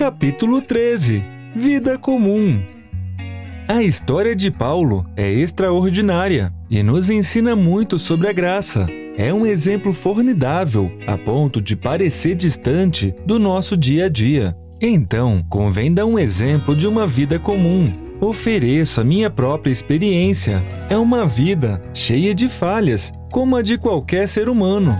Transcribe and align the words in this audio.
Capítulo 0.00 0.62
13 0.62 1.22
Vida 1.54 1.98
Comum 1.98 2.58
A 3.68 3.82
história 3.82 4.34
de 4.34 4.50
Paulo 4.50 5.04
é 5.14 5.30
extraordinária 5.30 6.50
e 6.70 6.82
nos 6.82 7.10
ensina 7.10 7.54
muito 7.54 7.98
sobre 7.98 8.26
a 8.26 8.32
graça. 8.32 8.86
É 9.18 9.30
um 9.34 9.44
exemplo 9.44 9.92
formidável 9.92 10.90
a 11.06 11.18
ponto 11.18 11.60
de 11.60 11.76
parecer 11.76 12.34
distante 12.34 13.14
do 13.26 13.38
nosso 13.38 13.76
dia 13.76 14.06
a 14.06 14.08
dia. 14.08 14.56
Então, 14.80 15.44
convém 15.50 15.92
dar 15.92 16.06
um 16.06 16.18
exemplo 16.18 16.74
de 16.74 16.86
uma 16.86 17.06
vida 17.06 17.38
comum. 17.38 17.92
Ofereço 18.22 19.02
a 19.02 19.04
minha 19.04 19.28
própria 19.28 19.70
experiência. 19.70 20.64
É 20.88 20.96
uma 20.96 21.26
vida 21.26 21.78
cheia 21.92 22.34
de 22.34 22.48
falhas, 22.48 23.12
como 23.30 23.54
a 23.54 23.60
de 23.60 23.76
qualquer 23.76 24.26
ser 24.26 24.48
humano. 24.48 24.98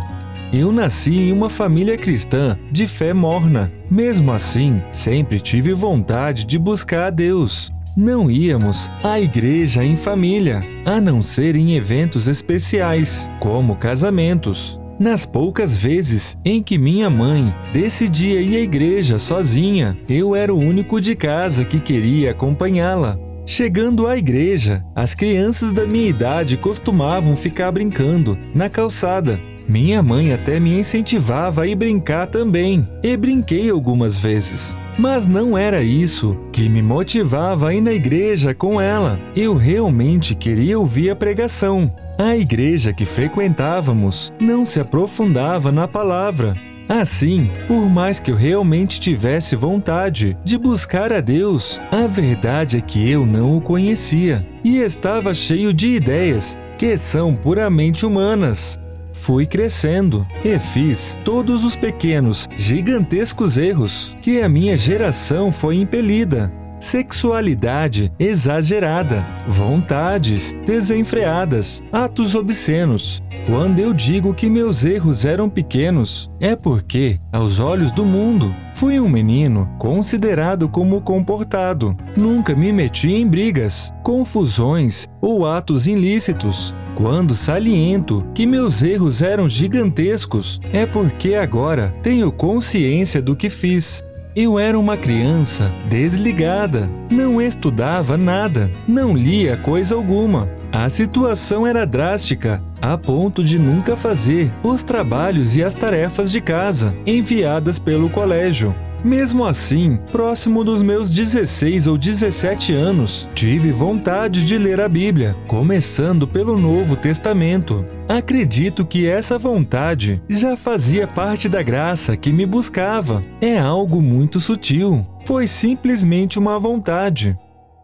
Eu 0.52 0.72
nasci 0.72 1.28
em 1.28 1.32
uma 1.32 1.48
família 1.48 1.96
cristã 1.96 2.58
de 2.72 2.88
fé 2.88 3.14
morna. 3.14 3.72
Mesmo 3.88 4.32
assim, 4.32 4.82
sempre 4.90 5.38
tive 5.38 5.72
vontade 5.72 6.44
de 6.44 6.58
buscar 6.58 7.06
a 7.06 7.10
Deus. 7.10 7.72
Não 7.96 8.28
íamos 8.28 8.90
à 9.02 9.20
igreja 9.20 9.84
em 9.84 9.94
família, 9.94 10.64
a 10.84 11.00
não 11.00 11.22
ser 11.22 11.54
em 11.54 11.76
eventos 11.76 12.26
especiais, 12.26 13.30
como 13.38 13.76
casamentos. 13.76 14.80
Nas 14.98 15.24
poucas 15.24 15.76
vezes 15.76 16.36
em 16.44 16.60
que 16.60 16.76
minha 16.76 17.08
mãe 17.08 17.52
decidia 17.72 18.40
ir 18.40 18.56
à 18.56 18.60
igreja 18.60 19.20
sozinha, 19.20 19.96
eu 20.08 20.34
era 20.34 20.52
o 20.52 20.58
único 20.58 21.00
de 21.00 21.14
casa 21.14 21.64
que 21.64 21.78
queria 21.78 22.32
acompanhá-la. 22.32 23.16
Chegando 23.46 24.06
à 24.06 24.16
igreja, 24.16 24.84
as 24.96 25.14
crianças 25.14 25.72
da 25.72 25.86
minha 25.86 26.08
idade 26.08 26.56
costumavam 26.56 27.36
ficar 27.36 27.70
brincando 27.70 28.36
na 28.52 28.68
calçada 28.68 29.40
minha 29.68 30.02
mãe 30.02 30.32
até 30.32 30.58
me 30.58 30.78
incentivava 30.78 31.62
a 31.62 31.66
ir 31.66 31.74
brincar 31.74 32.26
também, 32.26 32.88
e 33.02 33.16
brinquei 33.16 33.70
algumas 33.70 34.18
vezes. 34.18 34.76
Mas 34.98 35.26
não 35.26 35.56
era 35.56 35.82
isso 35.82 36.36
que 36.52 36.68
me 36.68 36.82
motivava 36.82 37.68
a 37.68 37.74
ir 37.74 37.80
na 37.80 37.92
igreja 37.92 38.52
com 38.52 38.80
ela. 38.80 39.18
Eu 39.34 39.56
realmente 39.56 40.34
queria 40.34 40.78
ouvir 40.78 41.10
a 41.10 41.16
pregação. 41.16 41.90
A 42.18 42.36
igreja 42.36 42.92
que 42.92 43.06
frequentávamos 43.06 44.30
não 44.38 44.64
se 44.64 44.78
aprofundava 44.78 45.72
na 45.72 45.88
palavra. 45.88 46.54
Assim, 46.86 47.48
por 47.68 47.88
mais 47.88 48.18
que 48.18 48.32
eu 48.32 48.36
realmente 48.36 48.98
tivesse 48.98 49.54
vontade 49.54 50.36
de 50.44 50.58
buscar 50.58 51.12
a 51.12 51.20
Deus, 51.20 51.80
a 51.90 52.08
verdade 52.08 52.78
é 52.78 52.80
que 52.80 53.08
eu 53.08 53.24
não 53.24 53.56
o 53.56 53.60
conhecia 53.60 54.44
e 54.64 54.78
estava 54.78 55.32
cheio 55.32 55.72
de 55.72 55.94
ideias 55.94 56.58
que 56.76 56.98
são 56.98 57.32
puramente 57.32 58.04
humanas. 58.04 58.76
Fui 59.12 59.46
crescendo 59.46 60.26
e 60.44 60.58
fiz 60.58 61.18
todos 61.24 61.64
os 61.64 61.74
pequenos, 61.74 62.48
gigantescos 62.54 63.56
erros 63.56 64.16
que 64.22 64.40
a 64.40 64.48
minha 64.48 64.76
geração 64.76 65.50
foi 65.50 65.76
impelida. 65.76 66.52
Sexualidade 66.78 68.10
exagerada, 68.18 69.22
vontades 69.46 70.54
desenfreadas, 70.64 71.82
atos 71.92 72.34
obscenos. 72.34 73.22
Quando 73.44 73.80
eu 73.80 73.92
digo 73.92 74.32
que 74.32 74.48
meus 74.48 74.82
erros 74.84 75.26
eram 75.26 75.48
pequenos, 75.50 76.30
é 76.40 76.56
porque, 76.56 77.18
aos 77.32 77.58
olhos 77.58 77.92
do 77.92 78.04
mundo, 78.04 78.54
fui 78.74 78.98
um 78.98 79.08
menino 79.08 79.68
considerado 79.78 80.70
como 80.70 81.02
comportado. 81.02 81.94
Nunca 82.16 82.54
me 82.54 82.72
meti 82.72 83.12
em 83.12 83.26
brigas, 83.26 83.92
confusões 84.02 85.06
ou 85.20 85.44
atos 85.44 85.86
ilícitos. 85.86 86.72
Quando 87.00 87.32
saliento 87.32 88.26
que 88.34 88.44
meus 88.44 88.82
erros 88.82 89.22
eram 89.22 89.48
gigantescos, 89.48 90.60
é 90.70 90.84
porque 90.84 91.34
agora 91.34 91.94
tenho 92.02 92.30
consciência 92.30 93.22
do 93.22 93.34
que 93.34 93.48
fiz. 93.48 94.04
Eu 94.36 94.58
era 94.58 94.78
uma 94.78 94.98
criança 94.98 95.72
desligada, 95.88 96.90
não 97.10 97.40
estudava 97.40 98.18
nada, 98.18 98.70
não 98.86 99.16
lia 99.16 99.56
coisa 99.56 99.94
alguma. 99.94 100.50
A 100.70 100.90
situação 100.90 101.66
era 101.66 101.86
drástica, 101.86 102.62
a 102.82 102.98
ponto 102.98 103.42
de 103.42 103.58
nunca 103.58 103.96
fazer 103.96 104.52
os 104.62 104.82
trabalhos 104.82 105.56
e 105.56 105.64
as 105.64 105.74
tarefas 105.74 106.30
de 106.30 106.42
casa 106.42 106.94
enviadas 107.06 107.78
pelo 107.78 108.10
colégio. 108.10 108.74
Mesmo 109.04 109.46
assim, 109.46 109.98
próximo 110.12 110.62
dos 110.62 110.82
meus 110.82 111.10
16 111.10 111.86
ou 111.86 111.96
17 111.96 112.74
anos, 112.74 113.28
tive 113.34 113.72
vontade 113.72 114.44
de 114.44 114.58
ler 114.58 114.78
a 114.78 114.88
Bíblia, 114.88 115.34
começando 115.46 116.28
pelo 116.28 116.58
Novo 116.58 116.96
Testamento. 116.96 117.84
Acredito 118.06 118.84
que 118.84 119.06
essa 119.06 119.38
vontade 119.38 120.22
já 120.28 120.54
fazia 120.54 121.06
parte 121.06 121.48
da 121.48 121.62
graça 121.62 122.14
que 122.14 122.30
me 122.30 122.44
buscava. 122.44 123.24
É 123.40 123.58
algo 123.58 124.02
muito 124.02 124.38
sutil. 124.38 125.06
Foi 125.24 125.46
simplesmente 125.46 126.38
uma 126.38 126.58
vontade. 126.58 127.36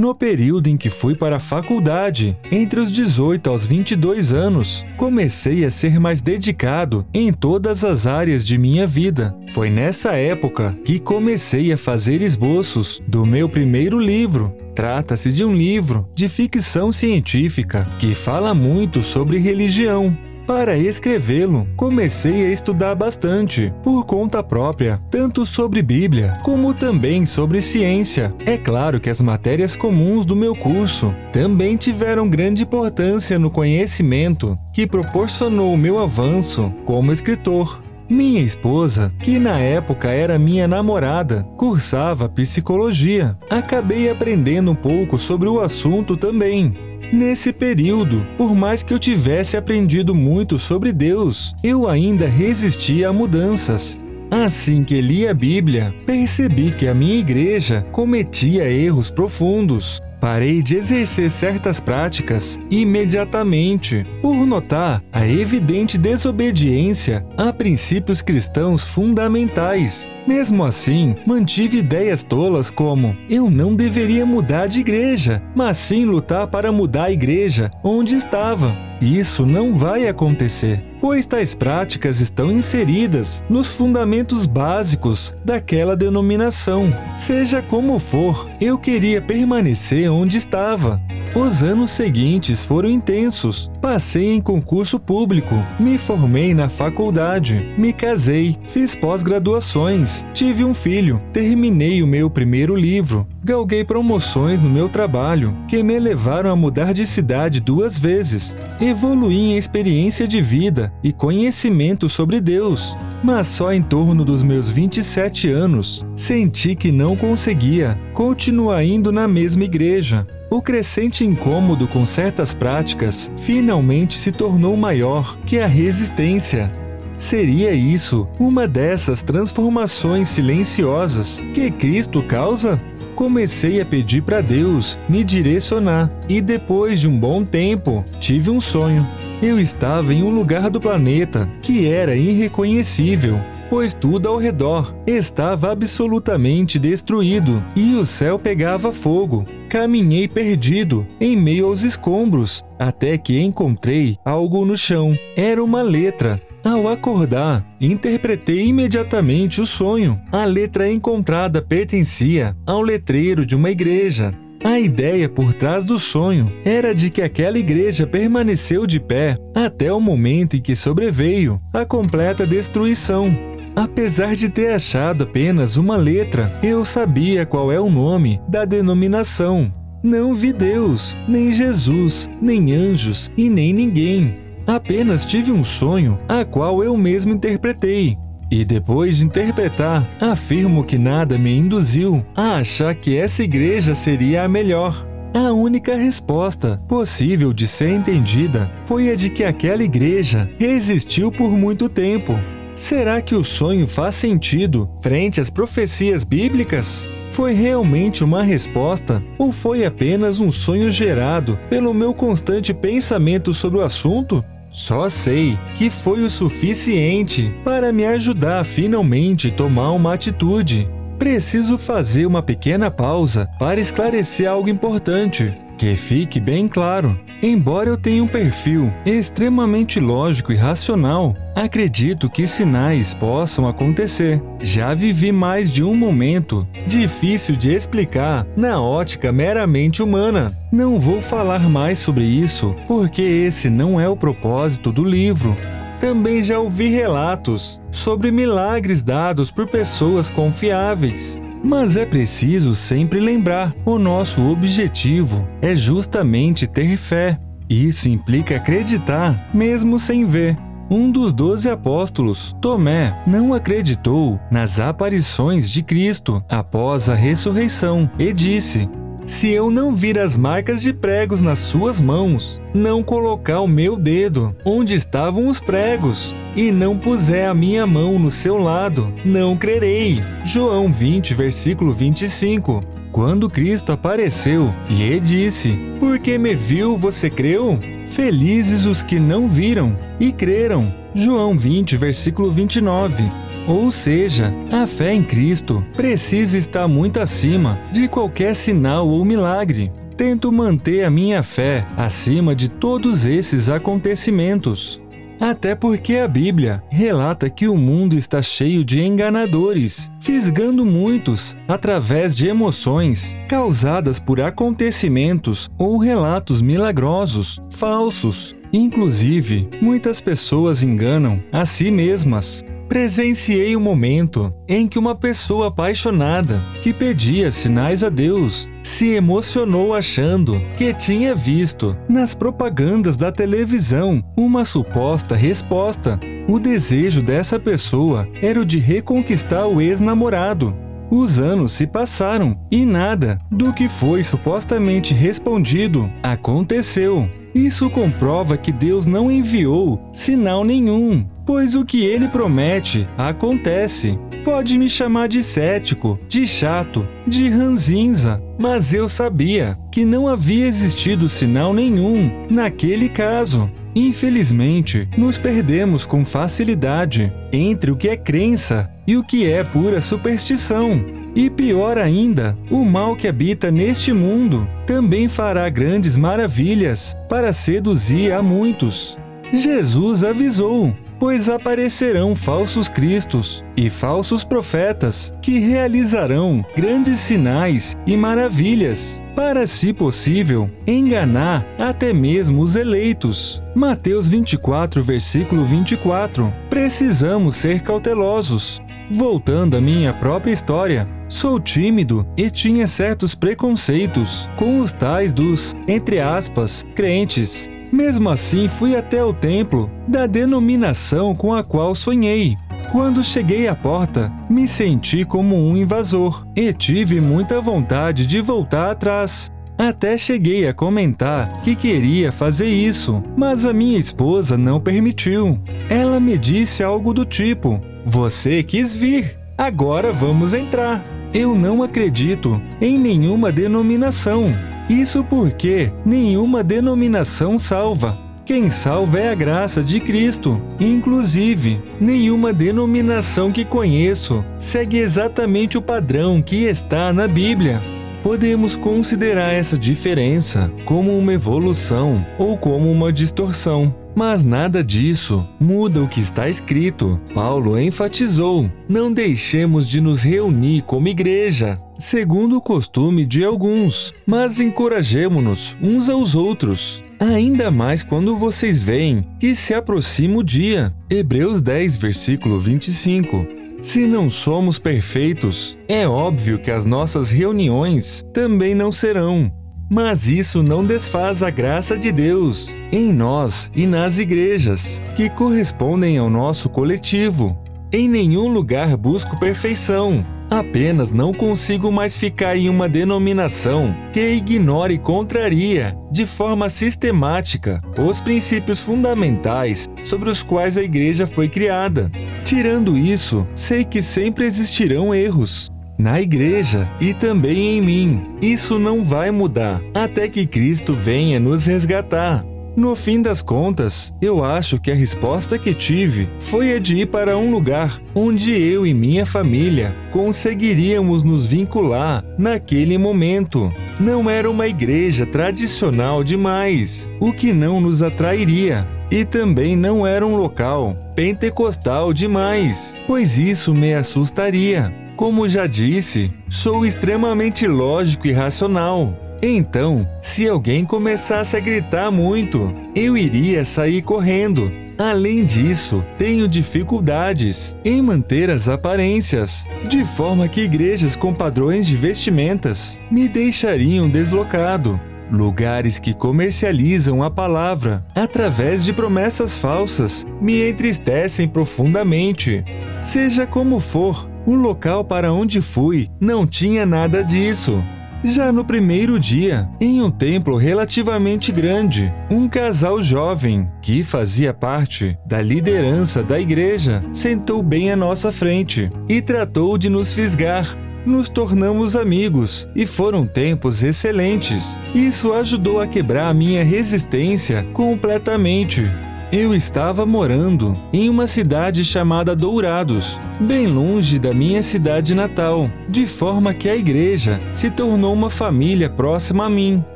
No 0.00 0.14
período 0.14 0.66
em 0.68 0.78
que 0.78 0.88
fui 0.88 1.14
para 1.14 1.36
a 1.36 1.38
faculdade, 1.38 2.34
entre 2.50 2.80
os 2.80 2.90
18 2.90 3.50
aos 3.50 3.66
22 3.66 4.32
anos, 4.32 4.82
comecei 4.96 5.62
a 5.62 5.70
ser 5.70 6.00
mais 6.00 6.22
dedicado 6.22 7.04
em 7.12 7.30
todas 7.30 7.84
as 7.84 8.06
áreas 8.06 8.42
de 8.42 8.56
minha 8.56 8.86
vida. 8.86 9.36
Foi 9.52 9.68
nessa 9.68 10.12
época 10.12 10.74
que 10.86 10.98
comecei 10.98 11.70
a 11.70 11.76
fazer 11.76 12.22
esboços 12.22 13.02
do 13.06 13.26
meu 13.26 13.46
primeiro 13.46 14.00
livro, 14.00 14.56
Trata-se 14.74 15.30
de 15.30 15.44
um 15.44 15.54
livro 15.54 16.08
de 16.14 16.26
ficção 16.26 16.90
científica 16.90 17.86
que 17.98 18.14
fala 18.14 18.54
muito 18.54 19.02
sobre 19.02 19.36
religião. 19.36 20.16
Para 20.50 20.76
escrevê-lo, 20.76 21.64
comecei 21.76 22.44
a 22.46 22.50
estudar 22.50 22.96
bastante, 22.96 23.72
por 23.84 24.04
conta 24.04 24.42
própria, 24.42 25.00
tanto 25.08 25.46
sobre 25.46 25.80
Bíblia 25.80 26.38
como 26.42 26.74
também 26.74 27.24
sobre 27.24 27.60
ciência. 27.60 28.34
É 28.44 28.58
claro 28.58 28.98
que 28.98 29.08
as 29.08 29.20
matérias 29.20 29.76
comuns 29.76 30.24
do 30.24 30.34
meu 30.34 30.56
curso 30.56 31.14
também 31.32 31.76
tiveram 31.76 32.28
grande 32.28 32.64
importância 32.64 33.38
no 33.38 33.48
conhecimento 33.48 34.58
que 34.74 34.88
proporcionou 34.88 35.72
o 35.72 35.78
meu 35.78 36.00
avanço 36.00 36.74
como 36.84 37.12
escritor. 37.12 37.80
Minha 38.08 38.40
esposa, 38.40 39.14
que 39.22 39.38
na 39.38 39.60
época 39.60 40.10
era 40.10 40.36
minha 40.36 40.66
namorada, 40.66 41.44
cursava 41.56 42.28
psicologia. 42.28 43.38
Acabei 43.48 44.10
aprendendo 44.10 44.72
um 44.72 44.74
pouco 44.74 45.16
sobre 45.16 45.48
o 45.48 45.60
assunto 45.60 46.16
também. 46.16 46.89
Nesse 47.12 47.52
período, 47.52 48.24
por 48.36 48.54
mais 48.54 48.84
que 48.84 48.94
eu 48.94 48.98
tivesse 48.98 49.56
aprendido 49.56 50.14
muito 50.14 50.60
sobre 50.60 50.92
Deus, 50.92 51.56
eu 51.62 51.88
ainda 51.88 52.28
resistia 52.28 53.08
a 53.08 53.12
mudanças. 53.12 53.98
Assim 54.30 54.84
que 54.84 55.00
li 55.00 55.26
a 55.26 55.34
Bíblia, 55.34 55.92
percebi 56.06 56.70
que 56.70 56.86
a 56.86 56.94
minha 56.94 57.16
igreja 57.16 57.84
cometia 57.90 58.70
erros 58.70 59.10
profundos. 59.10 60.00
Parei 60.20 60.62
de 60.62 60.76
exercer 60.76 61.32
certas 61.32 61.80
práticas 61.80 62.60
imediatamente, 62.70 64.06
por 64.22 64.46
notar 64.46 65.02
a 65.12 65.26
evidente 65.26 65.98
desobediência 65.98 67.26
a 67.36 67.52
princípios 67.52 68.22
cristãos 68.22 68.84
fundamentais 68.84 70.06
mesmo 70.30 70.64
assim, 70.64 71.16
mantive 71.26 71.78
ideias 71.78 72.22
tolas 72.22 72.70
como: 72.70 73.16
eu 73.28 73.50
não 73.50 73.74
deveria 73.74 74.24
mudar 74.24 74.68
de 74.68 74.78
igreja, 74.78 75.42
mas 75.56 75.76
sim 75.76 76.04
lutar 76.04 76.46
para 76.46 76.70
mudar 76.70 77.06
a 77.06 77.10
igreja 77.10 77.68
onde 77.82 78.14
estava. 78.14 78.76
Isso 79.00 79.44
não 79.44 79.74
vai 79.74 80.06
acontecer, 80.06 80.84
pois 81.00 81.26
tais 81.26 81.52
práticas 81.52 82.20
estão 82.20 82.52
inseridas 82.52 83.42
nos 83.48 83.72
fundamentos 83.72 84.46
básicos 84.46 85.34
daquela 85.44 85.96
denominação. 85.96 86.90
Seja 87.16 87.60
como 87.60 87.98
for, 87.98 88.48
eu 88.60 88.78
queria 88.78 89.20
permanecer 89.20 90.12
onde 90.12 90.38
estava. 90.38 91.00
Os 91.34 91.62
anos 91.62 91.90
seguintes 91.90 92.62
foram 92.64 92.90
intensos. 92.90 93.70
Passei 93.80 94.32
em 94.32 94.40
concurso 94.40 94.98
público, 94.98 95.54
me 95.78 95.96
formei 95.96 96.52
na 96.52 96.68
faculdade, 96.68 97.72
me 97.78 97.92
casei, 97.92 98.56
fiz 98.66 98.96
pós-graduações, 98.96 100.24
tive 100.34 100.64
um 100.64 100.74
filho, 100.74 101.22
terminei 101.32 102.02
o 102.02 102.06
meu 102.06 102.28
primeiro 102.28 102.74
livro, 102.74 103.28
galguei 103.44 103.84
promoções 103.84 104.60
no 104.60 104.68
meu 104.68 104.88
trabalho 104.88 105.56
que 105.68 105.84
me 105.84 105.98
levaram 106.00 106.50
a 106.50 106.56
mudar 106.56 106.92
de 106.92 107.06
cidade 107.06 107.60
duas 107.60 107.96
vezes, 107.96 108.58
evoluí 108.80 109.52
em 109.52 109.56
experiência 109.56 110.26
de 110.26 110.42
vida 110.42 110.92
e 111.02 111.12
conhecimento 111.12 112.08
sobre 112.08 112.40
Deus. 112.40 112.96
Mas 113.22 113.46
só 113.46 113.72
em 113.72 113.82
torno 113.82 114.24
dos 114.24 114.42
meus 114.42 114.68
27 114.68 115.48
anos. 115.48 116.06
Senti 116.16 116.74
que 116.74 116.90
não 116.90 117.14
conseguia. 117.14 118.00
Continuar 118.14 118.82
indo 118.82 119.12
na 119.12 119.28
mesma 119.28 119.64
igreja. 119.64 120.26
O 120.50 120.60
crescente 120.60 121.24
incômodo 121.24 121.86
com 121.86 122.04
certas 122.04 122.52
práticas 122.52 123.30
finalmente 123.36 124.18
se 124.18 124.32
tornou 124.32 124.76
maior 124.76 125.38
que 125.46 125.60
a 125.60 125.66
resistência. 125.66 126.72
Seria 127.16 127.72
isso 127.72 128.26
uma 128.36 128.66
dessas 128.66 129.22
transformações 129.22 130.26
silenciosas 130.26 131.40
que 131.54 131.70
Cristo 131.70 132.20
causa? 132.20 132.82
Comecei 133.14 133.80
a 133.80 133.84
pedir 133.84 134.22
para 134.22 134.40
Deus 134.40 134.98
me 135.08 135.22
direcionar 135.22 136.10
e 136.28 136.40
depois 136.40 136.98
de 136.98 137.06
um 137.06 137.16
bom 137.16 137.44
tempo 137.44 138.04
tive 138.18 138.50
um 138.50 138.60
sonho. 138.60 139.06
Eu 139.40 139.56
estava 139.56 140.12
em 140.12 140.24
um 140.24 140.30
lugar 140.30 140.68
do 140.68 140.80
planeta 140.80 141.48
que 141.62 141.86
era 141.86 142.16
irreconhecível. 142.16 143.40
pois 143.70 143.94
tudo 143.94 144.28
ao 144.28 144.36
redor 144.36 144.92
estava 145.06 145.70
absolutamente 145.70 146.76
destruído 146.76 147.62
e 147.76 147.94
o 147.94 148.04
céu 148.04 148.36
pegava 148.36 148.92
fogo. 148.92 149.44
Caminhei 149.70 150.26
perdido 150.26 151.06
em 151.20 151.36
meio 151.36 151.66
aos 151.66 151.84
escombros 151.84 152.64
até 152.76 153.16
que 153.16 153.40
encontrei 153.40 154.18
algo 154.24 154.64
no 154.64 154.76
chão. 154.76 155.16
Era 155.36 155.62
uma 155.62 155.80
letra. 155.80 156.42
Ao 156.64 156.88
acordar, 156.88 157.64
interpretei 157.80 158.66
imediatamente 158.66 159.60
o 159.60 159.66
sonho. 159.66 160.20
A 160.32 160.44
letra 160.44 160.90
encontrada 160.90 161.62
pertencia 161.62 162.56
ao 162.66 162.82
letreiro 162.82 163.46
de 163.46 163.54
uma 163.54 163.70
igreja. 163.70 164.34
A 164.64 164.78
ideia 164.80 165.28
por 165.28 165.54
trás 165.54 165.84
do 165.84 166.00
sonho 166.00 166.52
era 166.64 166.92
de 166.92 167.08
que 167.08 167.22
aquela 167.22 167.56
igreja 167.56 168.08
permaneceu 168.08 168.88
de 168.88 168.98
pé 168.98 169.38
até 169.54 169.92
o 169.92 170.00
momento 170.00 170.56
em 170.56 170.60
que 170.60 170.74
sobreveio 170.74 171.60
a 171.72 171.84
completa 171.84 172.44
destruição. 172.44 173.49
Apesar 173.74 174.34
de 174.34 174.48
ter 174.48 174.72
achado 174.72 175.24
apenas 175.24 175.76
uma 175.76 175.96
letra, 175.96 176.50
eu 176.62 176.84
sabia 176.84 177.46
qual 177.46 177.70
é 177.70 177.80
o 177.80 177.90
nome 177.90 178.40
da 178.48 178.64
denominação. 178.64 179.72
Não 180.02 180.34
vi 180.34 180.52
Deus, 180.52 181.16
nem 181.28 181.52
Jesus, 181.52 182.28
nem 182.40 182.74
anjos 182.74 183.30
e 183.36 183.48
nem 183.48 183.72
ninguém. 183.72 184.36
Apenas 184.66 185.24
tive 185.24 185.52
um 185.52 185.64
sonho, 185.64 186.18
a 186.28 186.44
qual 186.44 186.82
eu 186.82 186.96
mesmo 186.96 187.32
interpretei. 187.32 188.16
E 188.50 188.64
depois 188.64 189.18
de 189.18 189.26
interpretar, 189.26 190.08
afirmo 190.20 190.82
que 190.82 190.98
nada 190.98 191.38
me 191.38 191.56
induziu 191.56 192.24
a 192.34 192.56
achar 192.56 192.94
que 192.94 193.16
essa 193.16 193.42
igreja 193.42 193.94
seria 193.94 194.42
a 194.42 194.48
melhor. 194.48 195.06
A 195.32 195.52
única 195.52 195.94
resposta 195.94 196.82
possível 196.88 197.52
de 197.52 197.68
ser 197.68 197.90
entendida 197.90 198.70
foi 198.84 199.10
a 199.10 199.14
de 199.14 199.30
que 199.30 199.44
aquela 199.44 199.84
igreja 199.84 200.50
resistiu 200.58 201.30
por 201.30 201.50
muito 201.56 201.88
tempo. 201.88 202.36
Será 202.74 203.20
que 203.20 203.34
o 203.34 203.44
sonho 203.44 203.86
faz 203.86 204.14
sentido 204.14 204.90
frente 205.02 205.40
às 205.40 205.50
profecias 205.50 206.24
bíblicas? 206.24 207.04
Foi 207.30 207.52
realmente 207.52 208.24
uma 208.24 208.42
resposta 208.42 209.22
ou 209.38 209.52
foi 209.52 209.84
apenas 209.84 210.40
um 210.40 210.50
sonho 210.50 210.90
gerado 210.90 211.58
pelo 211.68 211.94
meu 211.94 212.12
constante 212.12 212.74
pensamento 212.74 213.52
sobre 213.52 213.78
o 213.78 213.82
assunto? 213.82 214.44
Só 214.70 215.08
sei 215.08 215.58
que 215.74 215.90
foi 215.90 216.22
o 216.22 216.30
suficiente 216.30 217.52
para 217.64 217.92
me 217.92 218.06
ajudar 218.06 218.60
a 218.60 218.64
finalmente 218.64 219.50
tomar 219.50 219.90
uma 219.90 220.14
atitude. 220.14 220.88
Preciso 221.18 221.76
fazer 221.76 222.24
uma 222.24 222.42
pequena 222.42 222.90
pausa 222.90 223.48
para 223.58 223.80
esclarecer 223.80 224.48
algo 224.48 224.68
importante. 224.68 225.52
Que 225.80 225.96
fique 225.96 226.38
bem 226.38 226.68
claro: 226.68 227.18
embora 227.42 227.88
eu 227.88 227.96
tenha 227.96 228.22
um 228.22 228.28
perfil 228.28 228.92
extremamente 229.06 229.98
lógico 229.98 230.52
e 230.52 230.54
racional, 230.54 231.34
acredito 231.56 232.28
que 232.28 232.46
sinais 232.46 233.14
possam 233.14 233.66
acontecer. 233.66 234.42
Já 234.60 234.92
vivi 234.92 235.32
mais 235.32 235.70
de 235.70 235.82
um 235.82 235.94
momento 235.94 236.68
difícil 236.86 237.56
de 237.56 237.72
explicar 237.72 238.46
na 238.54 238.78
ótica 238.78 239.32
meramente 239.32 240.02
humana. 240.02 240.52
Não 240.70 241.00
vou 241.00 241.22
falar 241.22 241.66
mais 241.66 241.98
sobre 241.98 242.24
isso, 242.24 242.76
porque 242.86 243.22
esse 243.22 243.70
não 243.70 243.98
é 243.98 244.06
o 244.06 244.14
propósito 244.14 244.92
do 244.92 245.02
livro. 245.02 245.56
Também 245.98 246.42
já 246.42 246.58
ouvi 246.58 246.88
relatos 246.88 247.80
sobre 247.90 248.30
milagres 248.30 249.00
dados 249.02 249.50
por 249.50 249.66
pessoas 249.66 250.28
confiáveis. 250.28 251.40
Mas 251.62 251.96
é 251.96 252.06
preciso 252.06 252.74
sempre 252.74 253.20
lembrar: 253.20 253.74
o 253.84 253.98
nosso 253.98 254.46
objetivo 254.48 255.48
é 255.60 255.74
justamente 255.74 256.66
ter 256.66 256.96
fé. 256.96 257.38
Isso 257.68 258.08
implica 258.08 258.56
acreditar, 258.56 259.50
mesmo 259.54 259.98
sem 259.98 260.24
ver. 260.24 260.56
Um 260.90 261.08
dos 261.08 261.32
doze 261.32 261.70
apóstolos, 261.70 262.56
Tomé, 262.60 263.16
não 263.24 263.54
acreditou 263.54 264.40
nas 264.50 264.80
aparições 264.80 265.70
de 265.70 265.84
Cristo 265.84 266.44
após 266.48 267.08
a 267.08 267.14
ressurreição 267.14 268.10
e 268.18 268.32
disse: 268.32 268.88
se 269.30 269.48
eu 269.48 269.70
não 269.70 269.94
vir 269.94 270.18
as 270.18 270.36
marcas 270.36 270.82
de 270.82 270.92
pregos 270.92 271.40
nas 271.40 271.60
suas 271.60 272.00
mãos, 272.00 272.60
não 272.74 273.00
colocar 273.00 273.60
o 273.60 273.68
meu 273.68 273.96
dedo 273.96 274.54
onde 274.64 274.96
estavam 274.96 275.46
os 275.46 275.60
pregos, 275.60 276.34
e 276.56 276.72
não 276.72 276.98
puser 276.98 277.48
a 277.48 277.54
minha 277.54 277.86
mão 277.86 278.18
no 278.18 278.28
seu 278.28 278.58
lado, 278.58 279.10
não 279.24 279.56
crerei. 279.56 280.20
João 280.44 280.92
20, 280.92 281.32
versículo 281.34 281.94
25. 281.94 282.82
Quando 283.12 283.48
Cristo 283.48 283.92
apareceu, 283.92 284.74
lhe 284.90 285.20
disse: 285.20 285.78
Porque 286.00 286.36
me 286.36 286.56
viu, 286.56 286.98
você 286.98 287.30
creu? 287.30 287.78
Felizes 288.04 288.84
os 288.84 289.00
que 289.00 289.20
não 289.20 289.48
viram 289.48 289.96
e 290.18 290.32
creram. 290.32 290.92
João 291.14 291.56
20, 291.56 291.96
versículo 291.96 292.50
29. 292.50 293.22
Ou 293.70 293.92
seja, 293.92 294.52
a 294.72 294.84
fé 294.84 295.14
em 295.14 295.22
Cristo 295.22 295.86
precisa 295.94 296.58
estar 296.58 296.88
muito 296.88 297.20
acima 297.20 297.80
de 297.92 298.08
qualquer 298.08 298.56
sinal 298.56 299.08
ou 299.08 299.24
milagre. 299.24 299.92
Tento 300.16 300.50
manter 300.50 301.04
a 301.04 301.10
minha 301.10 301.40
fé 301.44 301.86
acima 301.96 302.52
de 302.52 302.68
todos 302.68 303.24
esses 303.24 303.68
acontecimentos. 303.68 305.00
Até 305.40 305.76
porque 305.76 306.16
a 306.16 306.26
Bíblia 306.26 306.82
relata 306.90 307.48
que 307.48 307.68
o 307.68 307.76
mundo 307.76 308.16
está 308.16 308.42
cheio 308.42 308.84
de 308.84 309.04
enganadores, 309.04 310.10
fisgando 310.18 310.84
muitos 310.84 311.56
através 311.68 312.34
de 312.34 312.48
emoções 312.48 313.36
causadas 313.48 314.18
por 314.18 314.40
acontecimentos 314.40 315.70
ou 315.78 315.96
relatos 315.96 316.60
milagrosos, 316.60 317.60
falsos. 317.70 318.56
Inclusive, 318.72 319.68
muitas 319.80 320.20
pessoas 320.20 320.82
enganam 320.82 321.40
a 321.52 321.64
si 321.64 321.88
mesmas 321.92 322.64
Presenciei 322.90 323.76
o 323.76 323.78
um 323.78 323.82
momento 323.82 324.52
em 324.66 324.88
que 324.88 324.98
uma 324.98 325.14
pessoa 325.14 325.68
apaixonada 325.68 326.60
que 326.82 326.92
pedia 326.92 327.52
sinais 327.52 328.02
a 328.02 328.08
Deus 328.08 328.68
se 328.82 329.10
emocionou 329.10 329.94
achando 329.94 330.60
que 330.76 330.92
tinha 330.92 331.32
visto 331.32 331.96
nas 332.08 332.34
propagandas 332.34 333.16
da 333.16 333.30
televisão 333.30 334.20
uma 334.36 334.64
suposta 334.64 335.36
resposta. 335.36 336.18
O 336.48 336.58
desejo 336.58 337.22
dessa 337.22 337.60
pessoa 337.60 338.28
era 338.42 338.60
o 338.60 338.64
de 338.64 338.78
reconquistar 338.78 339.68
o 339.68 339.80
ex-namorado. 339.80 340.76
Os 341.10 341.38
anos 341.38 341.72
se 341.72 341.86
passaram 341.86 342.56
e 342.70 342.84
nada 342.84 343.40
do 343.50 343.72
que 343.72 343.88
foi 343.88 344.22
supostamente 344.22 345.12
respondido 345.12 346.10
aconteceu. 346.22 347.28
Isso 347.54 347.90
comprova 347.90 348.56
que 348.56 348.70
Deus 348.70 349.06
não 349.06 349.30
enviou 349.30 350.00
sinal 350.12 350.64
nenhum 350.64 351.26
pois 351.50 351.74
o 351.74 351.84
que 351.84 352.04
ele 352.04 352.28
promete 352.28 353.08
acontece. 353.18 354.16
Pode 354.44 354.78
me 354.78 354.88
chamar 354.88 355.26
de 355.26 355.42
cético, 355.42 356.16
de 356.28 356.46
chato, 356.46 357.04
de 357.26 357.48
ranzinza, 357.48 358.40
mas 358.56 358.94
eu 358.94 359.08
sabia 359.08 359.76
que 359.90 360.04
não 360.04 360.28
havia 360.28 360.64
existido 360.64 361.28
sinal 361.28 361.74
nenhum 361.74 362.46
naquele 362.48 363.08
caso. 363.08 363.68
Infelizmente, 363.94 365.08
nos 365.16 365.36
perdemos 365.36 366.06
com 366.06 366.24
facilidade 366.24 367.32
entre 367.52 367.90
o 367.90 367.96
que 367.96 368.08
é 368.08 368.16
crença 368.16 368.90
e 369.06 369.16
o 369.16 369.24
que 369.24 369.50
é 369.50 369.64
pura 369.64 370.00
superstição. 370.00 371.04
E 371.34 371.48
pior 371.48 371.96
ainda, 371.96 372.58
o 372.70 372.84
mal 372.84 373.14
que 373.16 373.28
habita 373.28 373.70
neste 373.70 374.12
mundo 374.12 374.68
também 374.86 375.28
fará 375.28 375.68
grandes 375.68 376.16
maravilhas 376.16 377.14
para 377.28 377.52
seduzir 377.52 378.32
a 378.32 378.42
muitos. 378.42 379.16
Jesus 379.52 380.24
avisou: 380.24 380.94
pois 381.20 381.50
aparecerão 381.50 382.34
falsos 382.34 382.88
cristos 382.88 383.62
e 383.76 383.90
falsos 383.90 384.42
profetas 384.42 385.32
que 385.42 385.58
realizarão 385.58 386.64
grandes 386.74 387.18
sinais 387.18 387.94
e 388.06 388.16
maravilhas, 388.16 389.22
para, 389.36 389.66
se 389.66 389.92
possível, 389.92 390.70
enganar 390.86 391.66
até 391.78 392.12
mesmo 392.12 392.62
os 392.62 392.74
eleitos. 392.74 393.62
Mateus 393.74 394.26
24, 394.26 395.02
versículo 395.02 395.64
24. 395.64 396.52
Precisamos 396.70 397.54
ser 397.56 397.82
cautelosos. 397.82 398.80
Voltando 399.10 399.76
à 399.76 399.80
minha 399.80 400.14
própria 400.14 400.52
história, 400.52 401.06
sou 401.28 401.60
tímido 401.60 402.26
e 402.36 402.48
tinha 402.50 402.86
certos 402.86 403.34
preconceitos 403.34 404.48
com 404.56 404.78
os 404.78 404.92
tais 404.92 405.32
dos, 405.32 405.74
entre 405.86 406.20
aspas, 406.20 406.84
crentes 406.94 407.68
mesmo 407.92 408.28
assim, 408.28 408.68
fui 408.68 408.96
até 408.96 409.24
o 409.24 409.32
templo 409.32 409.90
da 410.06 410.26
denominação 410.26 411.34
com 411.34 411.52
a 411.52 411.62
qual 411.62 411.94
sonhei. 411.94 412.56
Quando 412.92 413.22
cheguei 413.22 413.68
à 413.68 413.74
porta, 413.74 414.32
me 414.48 414.66
senti 414.66 415.24
como 415.24 415.54
um 415.56 415.76
invasor 415.76 416.44
e 416.56 416.72
tive 416.72 417.20
muita 417.20 417.60
vontade 417.60 418.26
de 418.26 418.40
voltar 418.40 418.90
atrás. 418.90 419.50
Até 419.78 420.18
cheguei 420.18 420.68
a 420.68 420.74
comentar 420.74 421.62
que 421.62 421.74
queria 421.74 422.30
fazer 422.32 422.68
isso, 422.68 423.22
mas 423.36 423.64
a 423.64 423.72
minha 423.72 423.98
esposa 423.98 424.58
não 424.58 424.80
permitiu. 424.80 425.58
Ela 425.88 426.20
me 426.20 426.36
disse 426.36 426.82
algo 426.82 427.14
do 427.14 427.24
tipo: 427.24 427.80
Você 428.04 428.62
quis 428.62 428.94
vir, 428.94 429.38
agora 429.56 430.12
vamos 430.12 430.52
entrar. 430.52 431.02
Eu 431.32 431.54
não 431.54 431.82
acredito 431.82 432.60
em 432.80 432.98
nenhuma 432.98 433.52
denominação, 433.52 434.52
isso 434.90 435.22
porque 435.22 435.92
nenhuma 436.04 436.64
denominação 436.64 437.56
salva. 437.56 438.18
Quem 438.44 438.68
salva 438.68 439.20
é 439.20 439.28
a 439.28 439.34
graça 439.36 439.84
de 439.84 440.00
Cristo. 440.00 440.60
Inclusive, 440.80 441.80
nenhuma 442.00 442.52
denominação 442.52 443.52
que 443.52 443.64
conheço 443.64 444.44
segue 444.58 444.98
exatamente 444.98 445.78
o 445.78 445.82
padrão 445.82 446.42
que 446.42 446.64
está 446.64 447.12
na 447.12 447.28
Bíblia. 447.28 447.80
Podemos 448.24 448.76
considerar 448.76 449.52
essa 449.52 449.78
diferença 449.78 450.70
como 450.84 451.16
uma 451.16 451.32
evolução 451.32 452.26
ou 452.36 452.58
como 452.58 452.90
uma 452.90 453.12
distorção. 453.12 453.94
Mas 454.14 454.42
nada 454.42 454.82
disso 454.82 455.48
muda 455.60 456.02
o 456.02 456.08
que 456.08 456.18
está 456.18 456.48
escrito. 456.48 457.20
Paulo 457.32 457.78
enfatizou: 457.78 458.68
não 458.88 459.12
deixemos 459.12 459.88
de 459.88 460.00
nos 460.00 460.22
reunir 460.22 460.82
como 460.82 461.06
igreja, 461.06 461.80
segundo 462.00 462.56
o 462.56 462.60
costume 462.60 463.24
de 463.24 463.44
alguns, 463.44 464.12
mas 464.26 464.58
encorajemo-nos 464.58 465.76
uns 465.80 466.08
aos 466.08 466.34
outros. 466.34 467.02
Ainda 467.20 467.70
mais 467.70 468.02
quando 468.02 468.34
vocês 468.34 468.80
veem 468.80 469.26
que 469.38 469.54
se 469.54 469.74
aproxima 469.74 470.38
o 470.38 470.42
dia. 470.42 470.92
Hebreus 471.10 471.60
10, 471.60 471.98
versículo 471.98 472.58
25. 472.58 473.46
Se 473.80 474.06
não 474.06 474.30
somos 474.30 474.78
perfeitos, 474.78 475.76
é 475.86 476.08
óbvio 476.08 476.58
que 476.58 476.70
as 476.70 476.86
nossas 476.86 477.30
reuniões 477.30 478.24
também 478.32 478.74
não 478.74 478.90
serão. 478.90 479.52
Mas 479.90 480.28
isso 480.28 480.62
não 480.62 480.84
desfaz 480.84 481.42
a 481.42 481.50
graça 481.50 481.98
de 481.98 482.12
Deus 482.12 482.74
em 482.92 483.12
nós 483.12 483.70
e 483.74 483.86
nas 483.86 484.18
igrejas, 484.18 485.02
que 485.16 485.28
correspondem 485.28 486.16
ao 486.16 486.30
nosso 486.30 486.68
coletivo. 486.68 487.58
Em 487.92 488.08
nenhum 488.08 488.48
lugar 488.48 488.96
busco 488.96 489.38
perfeição, 489.38 490.24
Apenas 490.50 491.12
não 491.12 491.32
consigo 491.32 491.92
mais 491.92 492.16
ficar 492.16 492.56
em 492.56 492.68
uma 492.68 492.88
denominação 492.88 493.94
que 494.12 494.32
ignore 494.32 494.94
e 494.94 494.98
contraria, 494.98 495.96
de 496.10 496.26
forma 496.26 496.68
sistemática, 496.68 497.80
os 497.96 498.20
princípios 498.20 498.80
fundamentais 498.80 499.88
sobre 500.02 500.28
os 500.28 500.42
quais 500.42 500.76
a 500.76 500.82
igreja 500.82 501.24
foi 501.24 501.48
criada. 501.48 502.10
Tirando 502.44 502.98
isso, 502.98 503.46
sei 503.54 503.84
que 503.84 504.02
sempre 504.02 504.44
existirão 504.44 505.14
erros. 505.14 505.70
Na 505.96 506.20
igreja 506.20 506.88
e 507.00 507.14
também 507.14 507.76
em 507.76 507.80
mim. 507.80 508.22
Isso 508.42 508.78
não 508.78 509.04
vai 509.04 509.30
mudar 509.30 509.80
até 509.94 510.28
que 510.28 510.46
Cristo 510.46 510.94
venha 510.94 511.38
nos 511.38 511.64
resgatar. 511.64 512.44
No 512.80 512.96
fim 512.96 513.20
das 513.20 513.42
contas, 513.42 514.10
eu 514.22 514.42
acho 514.42 514.80
que 514.80 514.90
a 514.90 514.94
resposta 514.94 515.58
que 515.58 515.74
tive 515.74 516.30
foi 516.40 516.74
a 516.74 516.78
de 516.78 516.96
ir 516.96 517.08
para 517.08 517.36
um 517.36 517.50
lugar 517.50 518.00
onde 518.14 518.52
eu 518.52 518.86
e 518.86 518.94
minha 518.94 519.26
família 519.26 519.94
conseguiríamos 520.10 521.22
nos 521.22 521.44
vincular 521.44 522.24
naquele 522.38 522.96
momento. 522.96 523.70
Não 524.00 524.30
era 524.30 524.50
uma 524.50 524.66
igreja 524.66 525.26
tradicional 525.26 526.24
demais, 526.24 527.06
o 527.20 527.34
que 527.34 527.52
não 527.52 527.82
nos 527.82 528.02
atrairia. 528.02 528.88
E 529.10 529.26
também 529.26 529.76
não 529.76 530.06
era 530.06 530.26
um 530.26 530.36
local 530.36 530.96
pentecostal 531.14 532.14
demais, 532.14 532.94
pois 533.06 533.36
isso 533.36 533.74
me 533.74 533.92
assustaria. 533.92 534.90
Como 535.16 535.46
já 535.46 535.66
disse, 535.66 536.32
sou 536.48 536.86
extremamente 536.86 537.66
lógico 537.66 538.26
e 538.26 538.32
racional. 538.32 539.19
Então, 539.42 540.06
se 540.20 540.46
alguém 540.46 540.84
começasse 540.84 541.56
a 541.56 541.60
gritar 541.60 542.10
muito, 542.10 542.74
eu 542.94 543.16
iria 543.16 543.64
sair 543.64 544.02
correndo. 544.02 544.70
Além 544.98 545.46
disso, 545.46 546.04
tenho 546.18 546.46
dificuldades 546.46 547.74
em 547.82 548.02
manter 548.02 548.50
as 548.50 548.68
aparências, 548.68 549.66
de 549.88 550.04
forma 550.04 550.46
que 550.46 550.60
igrejas 550.60 551.16
com 551.16 551.32
padrões 551.32 551.86
de 551.86 551.96
vestimentas 551.96 553.00
me 553.10 553.26
deixariam 553.26 554.10
deslocado. 554.10 555.00
Lugares 555.32 555.98
que 555.98 556.12
comercializam 556.12 557.22
a 557.22 557.30
palavra 557.30 558.04
através 558.14 558.84
de 558.84 558.92
promessas 558.92 559.56
falsas 559.56 560.26
me 560.38 560.68
entristecem 560.68 561.48
profundamente. 561.48 562.62
Seja 563.00 563.46
como 563.46 563.80
for, 563.80 564.28
o 564.44 564.54
local 564.54 565.02
para 565.02 565.32
onde 565.32 565.62
fui 565.62 566.10
não 566.20 566.46
tinha 566.46 566.84
nada 566.84 567.24
disso. 567.24 567.82
Já 568.22 568.52
no 568.52 568.62
primeiro 568.62 569.18
dia, 569.18 569.66
em 569.80 570.02
um 570.02 570.10
templo 570.10 570.56
relativamente 570.56 571.50
grande, 571.50 572.12
um 572.30 572.48
casal 572.48 573.02
jovem, 573.02 573.66
que 573.80 574.04
fazia 574.04 574.52
parte 574.52 575.18
da 575.24 575.40
liderança 575.40 576.22
da 576.22 576.38
igreja, 576.38 577.02
sentou 577.14 577.62
bem 577.62 577.90
à 577.90 577.96
nossa 577.96 578.30
frente 578.30 578.92
e 579.08 579.22
tratou 579.22 579.78
de 579.78 579.88
nos 579.88 580.12
fisgar. 580.12 580.76
Nos 581.06 581.30
tornamos 581.30 581.96
amigos 581.96 582.68
e 582.76 582.84
foram 582.84 583.26
tempos 583.26 583.82
excelentes. 583.82 584.78
Isso 584.94 585.32
ajudou 585.32 585.80
a 585.80 585.86
quebrar 585.86 586.28
a 586.28 586.34
minha 586.34 586.62
resistência 586.62 587.62
completamente. 587.72 588.84
Eu 589.32 589.54
estava 589.54 590.04
morando 590.04 590.72
em 590.92 591.08
uma 591.08 591.28
cidade 591.28 591.84
chamada 591.84 592.34
Dourados, 592.34 593.16
bem 593.38 593.68
longe 593.68 594.18
da 594.18 594.34
minha 594.34 594.60
cidade 594.60 595.14
natal, 595.14 595.70
de 595.88 596.04
forma 596.04 596.52
que 596.52 596.68
a 596.68 596.74
igreja 596.74 597.40
se 597.54 597.70
tornou 597.70 598.12
uma 598.12 598.28
família 598.28 598.90
próxima 598.90 599.44
a 599.44 599.50
mim. 599.50 599.84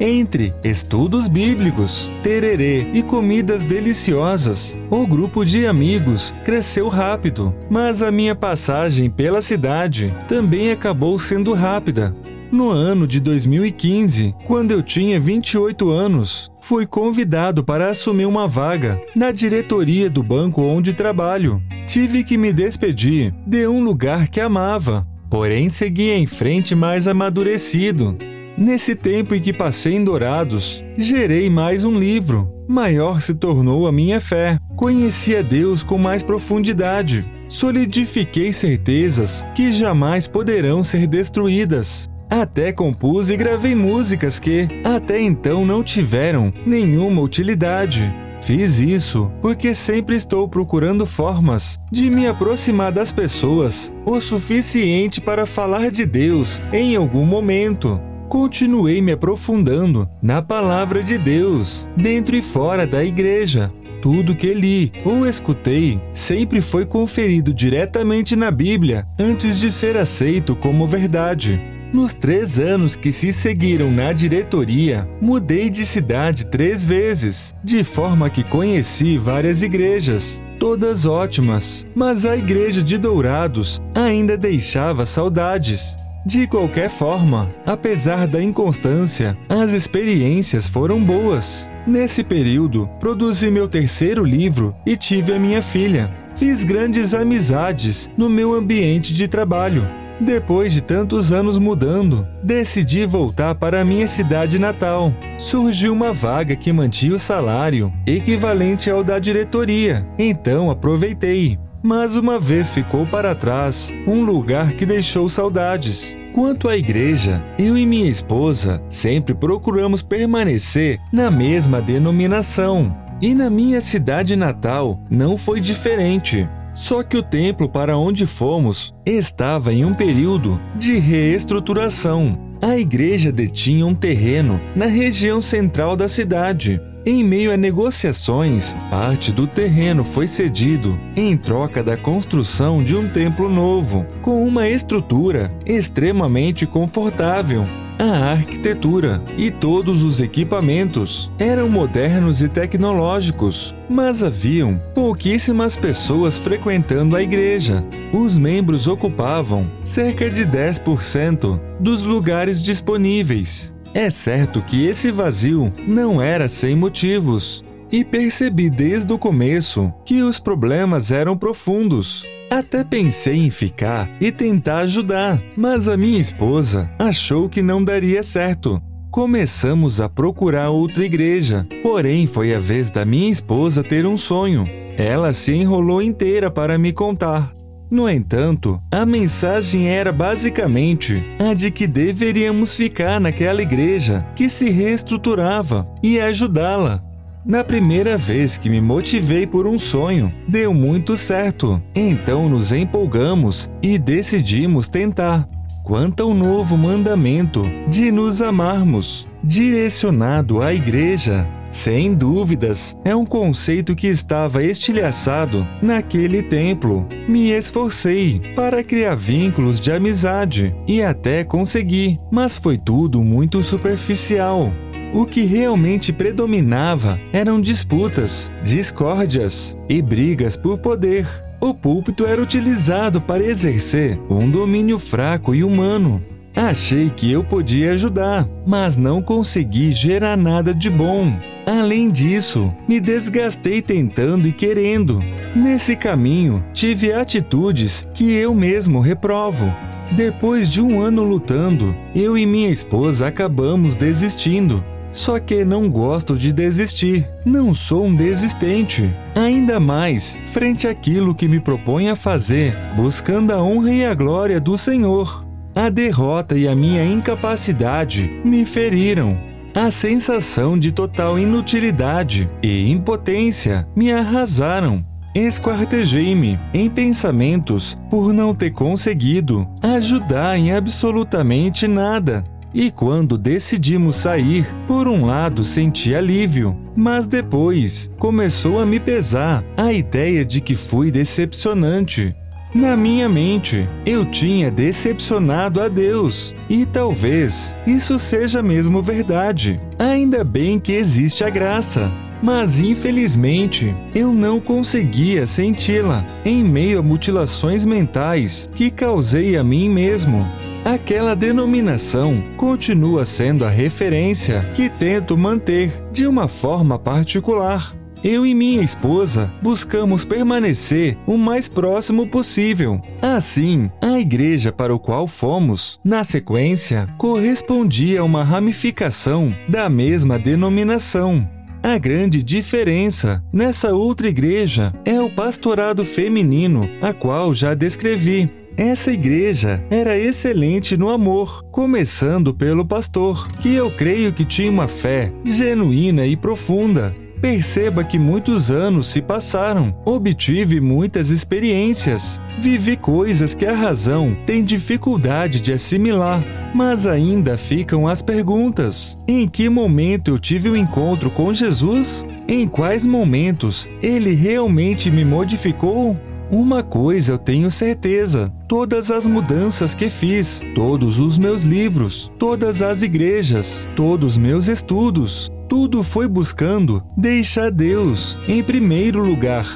Entre 0.00 0.52
estudos 0.64 1.28
bíblicos, 1.28 2.10
tererê 2.24 2.90
e 2.92 3.04
comidas 3.04 3.62
deliciosas, 3.62 4.76
o 4.90 5.06
grupo 5.06 5.44
de 5.44 5.64
amigos 5.64 6.34
cresceu 6.44 6.88
rápido, 6.88 7.54
mas 7.70 8.02
a 8.02 8.10
minha 8.10 8.34
passagem 8.34 9.08
pela 9.08 9.40
cidade 9.40 10.12
também 10.26 10.72
acabou 10.72 11.20
sendo 11.20 11.52
rápida. 11.52 12.12
No 12.54 12.70
ano 12.70 13.04
de 13.04 13.18
2015, 13.18 14.32
quando 14.46 14.70
eu 14.70 14.80
tinha 14.80 15.18
28 15.18 15.90
anos, 15.90 16.52
fui 16.60 16.86
convidado 16.86 17.64
para 17.64 17.88
assumir 17.90 18.26
uma 18.26 18.46
vaga 18.46 19.02
na 19.12 19.32
diretoria 19.32 20.08
do 20.08 20.22
banco 20.22 20.62
onde 20.62 20.92
trabalho. 20.92 21.60
Tive 21.84 22.22
que 22.22 22.38
me 22.38 22.52
despedir 22.52 23.34
de 23.44 23.66
um 23.66 23.82
lugar 23.82 24.28
que 24.28 24.40
amava, 24.40 25.04
porém 25.28 25.68
segui 25.68 26.12
em 26.12 26.28
frente 26.28 26.76
mais 26.76 27.08
amadurecido. 27.08 28.16
Nesse 28.56 28.94
tempo 28.94 29.34
em 29.34 29.40
que 29.40 29.52
passei 29.52 29.94
em 29.94 30.04
Dourados, 30.04 30.84
gerei 30.96 31.50
mais 31.50 31.84
um 31.84 31.98
livro. 31.98 32.48
Maior 32.68 33.20
se 33.20 33.34
tornou 33.34 33.84
a 33.84 33.90
minha 33.90 34.20
fé. 34.20 34.58
Conheci 34.76 35.34
a 35.34 35.42
Deus 35.42 35.82
com 35.82 35.98
mais 35.98 36.22
profundidade. 36.22 37.28
Solidifiquei 37.48 38.52
certezas 38.52 39.44
que 39.56 39.72
jamais 39.72 40.28
poderão 40.28 40.84
ser 40.84 41.08
destruídas. 41.08 42.08
Até 42.34 42.72
compus 42.72 43.30
e 43.30 43.36
gravei 43.36 43.76
músicas 43.76 44.40
que, 44.40 44.66
até 44.82 45.20
então, 45.20 45.64
não 45.64 45.84
tiveram 45.84 46.52
nenhuma 46.66 47.22
utilidade. 47.22 48.12
Fiz 48.42 48.80
isso 48.80 49.30
porque 49.40 49.72
sempre 49.72 50.16
estou 50.16 50.48
procurando 50.48 51.06
formas 51.06 51.78
de 51.92 52.10
me 52.10 52.26
aproximar 52.26 52.90
das 52.90 53.12
pessoas 53.12 53.92
o 54.04 54.20
suficiente 54.20 55.20
para 55.20 55.46
falar 55.46 55.92
de 55.92 56.04
Deus 56.04 56.60
em 56.72 56.96
algum 56.96 57.24
momento. 57.24 58.00
Continuei 58.28 59.00
me 59.00 59.12
aprofundando 59.12 60.08
na 60.20 60.42
palavra 60.42 61.04
de 61.04 61.16
Deus, 61.16 61.88
dentro 61.96 62.34
e 62.34 62.42
fora 62.42 62.84
da 62.84 63.04
igreja. 63.04 63.72
Tudo 64.02 64.34
que 64.34 64.52
li 64.52 64.92
ou 65.04 65.24
escutei 65.24 66.00
sempre 66.12 66.60
foi 66.60 66.84
conferido 66.84 67.54
diretamente 67.54 68.34
na 68.34 68.50
Bíblia 68.50 69.06
antes 69.20 69.60
de 69.60 69.70
ser 69.70 69.96
aceito 69.96 70.56
como 70.56 70.84
verdade. 70.84 71.73
Nos 71.94 72.12
três 72.12 72.58
anos 72.58 72.96
que 72.96 73.12
se 73.12 73.32
seguiram 73.32 73.88
na 73.88 74.12
diretoria, 74.12 75.08
mudei 75.20 75.70
de 75.70 75.86
cidade 75.86 76.46
três 76.46 76.84
vezes, 76.84 77.54
de 77.62 77.84
forma 77.84 78.28
que 78.28 78.42
conheci 78.42 79.16
várias 79.16 79.62
igrejas, 79.62 80.42
todas 80.58 81.06
ótimas, 81.06 81.86
mas 81.94 82.26
a 82.26 82.36
igreja 82.36 82.82
de 82.82 82.98
Dourados 82.98 83.80
ainda 83.94 84.36
deixava 84.36 85.06
saudades. 85.06 85.96
De 86.26 86.48
qualquer 86.48 86.90
forma, 86.90 87.54
apesar 87.64 88.26
da 88.26 88.42
inconstância, 88.42 89.38
as 89.48 89.72
experiências 89.72 90.66
foram 90.66 91.00
boas. 91.00 91.70
Nesse 91.86 92.24
período, 92.24 92.90
produzi 92.98 93.52
meu 93.52 93.68
terceiro 93.68 94.24
livro 94.24 94.74
e 94.84 94.96
tive 94.96 95.32
a 95.32 95.38
minha 95.38 95.62
filha. 95.62 96.12
Fiz 96.34 96.64
grandes 96.64 97.14
amizades 97.14 98.10
no 98.16 98.28
meu 98.28 98.52
ambiente 98.52 99.14
de 99.14 99.28
trabalho 99.28 99.88
depois 100.20 100.72
de 100.72 100.80
tantos 100.80 101.32
anos 101.32 101.58
mudando, 101.58 102.26
decidi 102.42 103.04
voltar 103.04 103.54
para 103.54 103.80
a 103.80 103.84
minha 103.84 104.06
cidade 104.06 104.58
natal. 104.58 105.12
Surgiu 105.38 105.92
uma 105.92 106.12
vaga 106.12 106.54
que 106.54 106.72
mantinha 106.72 107.16
o 107.16 107.18
salário 107.18 107.92
equivalente 108.06 108.88
ao 108.90 109.02
da 109.02 109.18
diretoria, 109.18 110.06
então 110.18 110.70
aproveitei. 110.70 111.58
Mas 111.82 112.16
uma 112.16 112.38
vez 112.38 112.70
ficou 112.70 113.04
para 113.04 113.34
trás 113.34 113.92
um 114.06 114.24
lugar 114.24 114.72
que 114.72 114.86
deixou 114.86 115.28
saudades. 115.28 116.16
Quanto 116.32 116.68
à 116.68 116.76
igreja, 116.76 117.44
eu 117.58 117.76
e 117.76 117.84
minha 117.84 118.08
esposa 118.08 118.82
sempre 118.88 119.34
procuramos 119.34 120.00
permanecer 120.00 120.98
na 121.12 121.30
mesma 121.30 121.82
denominação. 121.82 122.96
E 123.20 123.34
na 123.34 123.48
minha 123.48 123.80
cidade 123.80 124.34
natal 124.34 124.98
não 125.10 125.36
foi 125.36 125.60
diferente. 125.60 126.48
Só 126.74 127.04
que 127.04 127.16
o 127.16 127.22
templo 127.22 127.68
para 127.68 127.96
onde 127.96 128.26
fomos 128.26 128.92
estava 129.06 129.72
em 129.72 129.84
um 129.84 129.94
período 129.94 130.60
de 130.74 130.98
reestruturação. 130.98 132.36
A 132.60 132.76
igreja 132.76 133.30
detinha 133.30 133.86
um 133.86 133.94
terreno 133.94 134.60
na 134.74 134.86
região 134.86 135.40
central 135.40 135.96
da 135.96 136.08
cidade. 136.08 136.80
Em 137.06 137.22
meio 137.22 137.52
a 137.52 137.56
negociações, 137.56 138.74
parte 138.90 139.30
do 139.30 139.46
terreno 139.46 140.02
foi 140.02 140.26
cedido 140.26 140.98
em 141.14 141.36
troca 141.36 141.84
da 141.84 141.98
construção 141.98 142.82
de 142.82 142.96
um 142.96 143.06
templo 143.06 143.48
novo, 143.48 144.06
com 144.22 144.44
uma 144.44 144.66
estrutura 144.66 145.52
extremamente 145.66 146.66
confortável. 146.66 147.64
A 147.98 148.32
arquitetura 148.32 149.22
e 149.38 149.52
todos 149.52 150.02
os 150.02 150.20
equipamentos 150.20 151.30
eram 151.38 151.68
modernos 151.68 152.42
e 152.42 152.48
tecnológicos, 152.48 153.72
mas 153.88 154.22
haviam 154.22 154.80
pouquíssimas 154.94 155.76
pessoas 155.76 156.36
frequentando 156.36 157.14
a 157.14 157.22
igreja. 157.22 157.84
Os 158.12 158.36
membros 158.36 158.88
ocupavam 158.88 159.70
cerca 159.84 160.28
de 160.28 160.44
10% 160.44 161.58
dos 161.78 162.02
lugares 162.02 162.62
disponíveis. 162.62 163.72
É 163.94 164.10
certo 164.10 164.60
que 164.60 164.84
esse 164.84 165.12
vazio 165.12 165.72
não 165.86 166.20
era 166.20 166.48
sem 166.48 166.74
motivos, 166.74 167.64
e 167.92 168.04
percebi 168.04 168.68
desde 168.68 169.12
o 169.12 169.18
começo 169.18 169.92
que 170.04 170.20
os 170.20 170.40
problemas 170.40 171.12
eram 171.12 171.36
profundos. 171.36 172.26
Até 172.54 172.84
pensei 172.84 173.34
em 173.34 173.50
ficar 173.50 174.08
e 174.20 174.30
tentar 174.30 174.78
ajudar, 174.78 175.42
mas 175.56 175.88
a 175.88 175.96
minha 175.96 176.20
esposa 176.20 176.88
achou 176.96 177.48
que 177.48 177.60
não 177.60 177.82
daria 177.82 178.22
certo. 178.22 178.80
Começamos 179.10 180.00
a 180.00 180.08
procurar 180.08 180.70
outra 180.70 181.04
igreja, 181.04 181.66
porém 181.82 182.28
foi 182.28 182.54
a 182.54 182.60
vez 182.60 182.92
da 182.92 183.04
minha 183.04 183.28
esposa 183.28 183.82
ter 183.82 184.06
um 184.06 184.16
sonho. 184.16 184.68
Ela 184.96 185.32
se 185.32 185.52
enrolou 185.52 186.00
inteira 186.00 186.48
para 186.48 186.78
me 186.78 186.92
contar. 186.92 187.52
No 187.90 188.08
entanto, 188.08 188.80
a 188.88 189.04
mensagem 189.04 189.88
era 189.88 190.12
basicamente 190.12 191.24
a 191.40 191.54
de 191.54 191.72
que 191.72 191.88
deveríamos 191.88 192.72
ficar 192.72 193.20
naquela 193.20 193.62
igreja 193.62 194.24
que 194.36 194.48
se 194.48 194.70
reestruturava 194.70 195.88
e 196.00 196.20
ajudá-la. 196.20 197.02
Na 197.44 197.62
primeira 197.62 198.16
vez 198.16 198.56
que 198.56 198.70
me 198.70 198.80
motivei 198.80 199.46
por 199.46 199.66
um 199.66 199.78
sonho, 199.78 200.32
deu 200.48 200.72
muito 200.72 201.14
certo. 201.14 201.82
Então 201.94 202.48
nos 202.48 202.72
empolgamos 202.72 203.70
e 203.82 203.98
decidimos 203.98 204.88
tentar. 204.88 205.46
Quanto 205.82 206.22
ao 206.22 206.32
novo 206.32 206.78
mandamento 206.78 207.62
de 207.86 208.10
nos 208.10 208.40
amarmos, 208.40 209.28
direcionado 209.42 210.62
à 210.62 210.72
igreja, 210.72 211.46
sem 211.70 212.14
dúvidas, 212.14 212.96
é 213.04 213.14
um 213.14 213.26
conceito 213.26 213.94
que 213.94 214.06
estava 214.06 214.62
estilhaçado 214.62 215.66
naquele 215.82 216.40
templo. 216.40 217.06
Me 217.28 217.50
esforcei 217.50 218.40
para 218.56 218.82
criar 218.82 219.16
vínculos 219.16 219.78
de 219.78 219.92
amizade 219.92 220.74
e 220.88 221.02
até 221.02 221.44
consegui, 221.44 222.18
mas 222.32 222.56
foi 222.56 222.78
tudo 222.78 223.22
muito 223.22 223.62
superficial. 223.62 224.72
O 225.14 225.24
que 225.24 225.42
realmente 225.42 226.12
predominava 226.12 227.20
eram 227.32 227.60
disputas, 227.60 228.50
discórdias 228.64 229.78
e 229.88 230.02
brigas 230.02 230.56
por 230.56 230.78
poder. 230.78 231.24
O 231.60 231.72
púlpito 231.72 232.26
era 232.26 232.42
utilizado 232.42 233.20
para 233.20 233.44
exercer 233.44 234.18
um 234.28 234.50
domínio 234.50 234.98
fraco 234.98 235.54
e 235.54 235.62
humano. 235.62 236.20
Achei 236.56 237.10
que 237.10 237.30
eu 237.30 237.44
podia 237.44 237.92
ajudar, 237.92 238.48
mas 238.66 238.96
não 238.96 239.22
consegui 239.22 239.92
gerar 239.92 240.36
nada 240.36 240.74
de 240.74 240.90
bom. 240.90 241.32
Além 241.64 242.10
disso, 242.10 242.74
me 242.88 242.98
desgastei 242.98 243.80
tentando 243.80 244.48
e 244.48 244.52
querendo. 244.52 245.20
Nesse 245.54 245.94
caminho, 245.94 246.64
tive 246.72 247.12
atitudes 247.12 248.04
que 248.12 248.32
eu 248.32 248.52
mesmo 248.52 248.98
reprovo. 248.98 249.72
Depois 250.16 250.68
de 250.68 250.82
um 250.82 251.00
ano 251.00 251.22
lutando, 251.22 251.94
eu 252.16 252.36
e 252.36 252.44
minha 252.44 252.68
esposa 252.68 253.28
acabamos 253.28 253.94
desistindo. 253.94 254.84
Só 255.14 255.38
que 255.38 255.64
não 255.64 255.88
gosto 255.88 256.36
de 256.36 256.52
desistir, 256.52 257.26
não 257.46 257.72
sou 257.72 258.04
um 258.06 258.14
desistente. 258.14 259.14
Ainda 259.34 259.78
mais, 259.78 260.34
frente 260.44 260.88
àquilo 260.88 261.34
que 261.34 261.48
me 261.48 261.60
proponho 261.60 262.12
a 262.12 262.16
fazer, 262.16 262.76
buscando 262.96 263.52
a 263.52 263.62
honra 263.62 263.92
e 263.92 264.04
a 264.04 264.12
glória 264.12 264.60
do 264.60 264.76
Senhor. 264.76 265.46
A 265.74 265.88
derrota 265.88 266.56
e 266.56 266.68
a 266.68 266.74
minha 266.74 267.04
incapacidade 267.04 268.28
me 268.44 268.64
feriram, 268.64 269.38
a 269.74 269.90
sensação 269.90 270.78
de 270.78 270.92
total 270.92 271.36
inutilidade 271.36 272.48
e 272.62 272.88
impotência 272.90 273.86
me 273.96 274.12
arrasaram. 274.12 275.04
Esquartejei-me 275.34 276.60
em 276.72 276.88
pensamentos 276.88 277.98
por 278.08 278.32
não 278.32 278.54
ter 278.54 278.70
conseguido 278.70 279.66
ajudar 279.82 280.56
em 280.56 280.72
absolutamente 280.72 281.88
nada. 281.88 282.44
E 282.74 282.90
quando 282.90 283.38
decidimos 283.38 284.16
sair, 284.16 284.66
por 284.88 285.06
um 285.06 285.24
lado 285.24 285.62
senti 285.62 286.14
alívio, 286.14 286.76
mas 286.96 287.26
depois 287.26 288.10
começou 288.18 288.80
a 288.80 288.86
me 288.86 288.98
pesar 288.98 289.64
a 289.76 289.92
ideia 289.92 290.44
de 290.44 290.60
que 290.60 290.74
fui 290.74 291.10
decepcionante 291.10 292.34
na 292.74 292.96
minha 292.96 293.28
mente, 293.28 293.88
eu 294.04 294.28
tinha 294.28 294.68
decepcionado 294.68 295.80
a 295.80 295.86
Deus, 295.86 296.56
e 296.68 296.84
talvez 296.84 297.72
isso 297.86 298.18
seja 298.18 298.60
mesmo 298.64 299.00
verdade. 299.00 299.80
Ainda 299.96 300.42
bem 300.42 300.80
que 300.80 300.90
existe 300.90 301.44
a 301.44 301.50
graça. 301.50 302.10
Mas 302.42 302.80
infelizmente, 302.80 303.94
eu 304.12 304.34
não 304.34 304.58
conseguia 304.58 305.46
senti-la 305.46 306.26
em 306.44 306.64
meio 306.64 306.98
a 306.98 307.02
mutilações 307.02 307.84
mentais 307.84 308.68
que 308.74 308.90
causei 308.90 309.56
a 309.56 309.62
mim 309.62 309.88
mesmo. 309.88 310.44
Aquela 310.84 311.34
denominação 311.34 312.42
continua 312.56 313.24
sendo 313.24 313.64
a 313.64 313.70
referência 313.70 314.62
que 314.74 314.88
tento 314.88 315.36
manter 315.36 315.90
de 316.12 316.26
uma 316.26 316.46
forma 316.46 316.98
particular 316.98 317.94
eu 318.24 318.46
e 318.46 318.54
minha 318.54 318.82
esposa 318.82 319.52
buscamos 319.62 320.24
permanecer 320.24 321.14
o 321.26 321.36
mais 321.36 321.68
próximo 321.68 322.26
possível. 322.26 322.98
Assim, 323.20 323.90
a 324.00 324.18
igreja 324.18 324.72
para 324.72 324.94
o 324.94 324.98
qual 324.98 325.28
fomos, 325.28 326.00
na 326.02 326.24
sequência, 326.24 327.06
correspondia 327.18 328.22
a 328.22 328.24
uma 328.24 328.42
ramificação 328.42 329.54
da 329.68 329.90
mesma 329.90 330.38
denominação. 330.38 331.46
A 331.82 331.98
grande 331.98 332.42
diferença 332.42 333.44
nessa 333.52 333.94
outra 333.94 334.26
igreja 334.26 334.90
é 335.04 335.20
o 335.20 335.28
pastorado 335.28 336.02
feminino, 336.02 336.88
a 337.02 337.12
qual 337.12 337.52
já 337.52 337.74
descrevi. 337.74 338.50
Essa 338.76 339.12
igreja 339.12 339.84
era 339.90 340.18
excelente 340.18 340.96
no 340.96 341.08
amor, 341.08 341.64
começando 341.70 342.52
pelo 342.52 342.84
pastor, 342.84 343.48
que 343.58 343.72
eu 343.72 343.90
creio 343.90 344.32
que 344.32 344.44
tinha 344.44 344.70
uma 344.70 344.88
fé 344.88 345.32
genuína 345.44 346.26
e 346.26 346.36
profunda, 346.36 347.14
Perceba 347.44 348.02
que 348.02 348.18
muitos 348.18 348.70
anos 348.70 349.08
se 349.08 349.20
passaram, 349.20 349.94
obtive 350.06 350.80
muitas 350.80 351.28
experiências, 351.28 352.40
vivi 352.58 352.96
coisas 352.96 353.52
que 353.52 353.66
a 353.66 353.74
razão 353.74 354.34
tem 354.46 354.64
dificuldade 354.64 355.60
de 355.60 355.70
assimilar, 355.70 356.42
mas 356.74 357.06
ainda 357.06 357.58
ficam 357.58 358.06
as 358.08 358.22
perguntas: 358.22 359.18
em 359.28 359.46
que 359.46 359.68
momento 359.68 360.30
eu 360.30 360.38
tive 360.38 360.70
o 360.70 360.72
um 360.72 360.76
encontro 360.76 361.30
com 361.30 361.52
Jesus? 361.52 362.24
Em 362.48 362.66
quais 362.66 363.04
momentos 363.04 363.90
ele 364.02 364.34
realmente 364.34 365.10
me 365.10 365.22
modificou? 365.22 366.16
Uma 366.50 366.82
coisa 366.82 367.32
eu 367.32 367.38
tenho 367.38 367.70
certeza: 367.70 368.52
todas 368.68 369.10
as 369.10 369.26
mudanças 369.26 369.94
que 369.94 370.10
fiz, 370.10 370.60
todos 370.74 371.18
os 371.18 371.38
meus 371.38 371.62
livros, 371.62 372.30
todas 372.38 372.82
as 372.82 373.02
igrejas, 373.02 373.88
todos 373.96 374.36
meus 374.36 374.68
estudos, 374.68 375.50
tudo 375.68 376.02
foi 376.02 376.28
buscando 376.28 377.02
deixar 377.16 377.70
Deus 377.70 378.38
em 378.46 378.62
primeiro 378.62 379.24
lugar. 379.24 379.66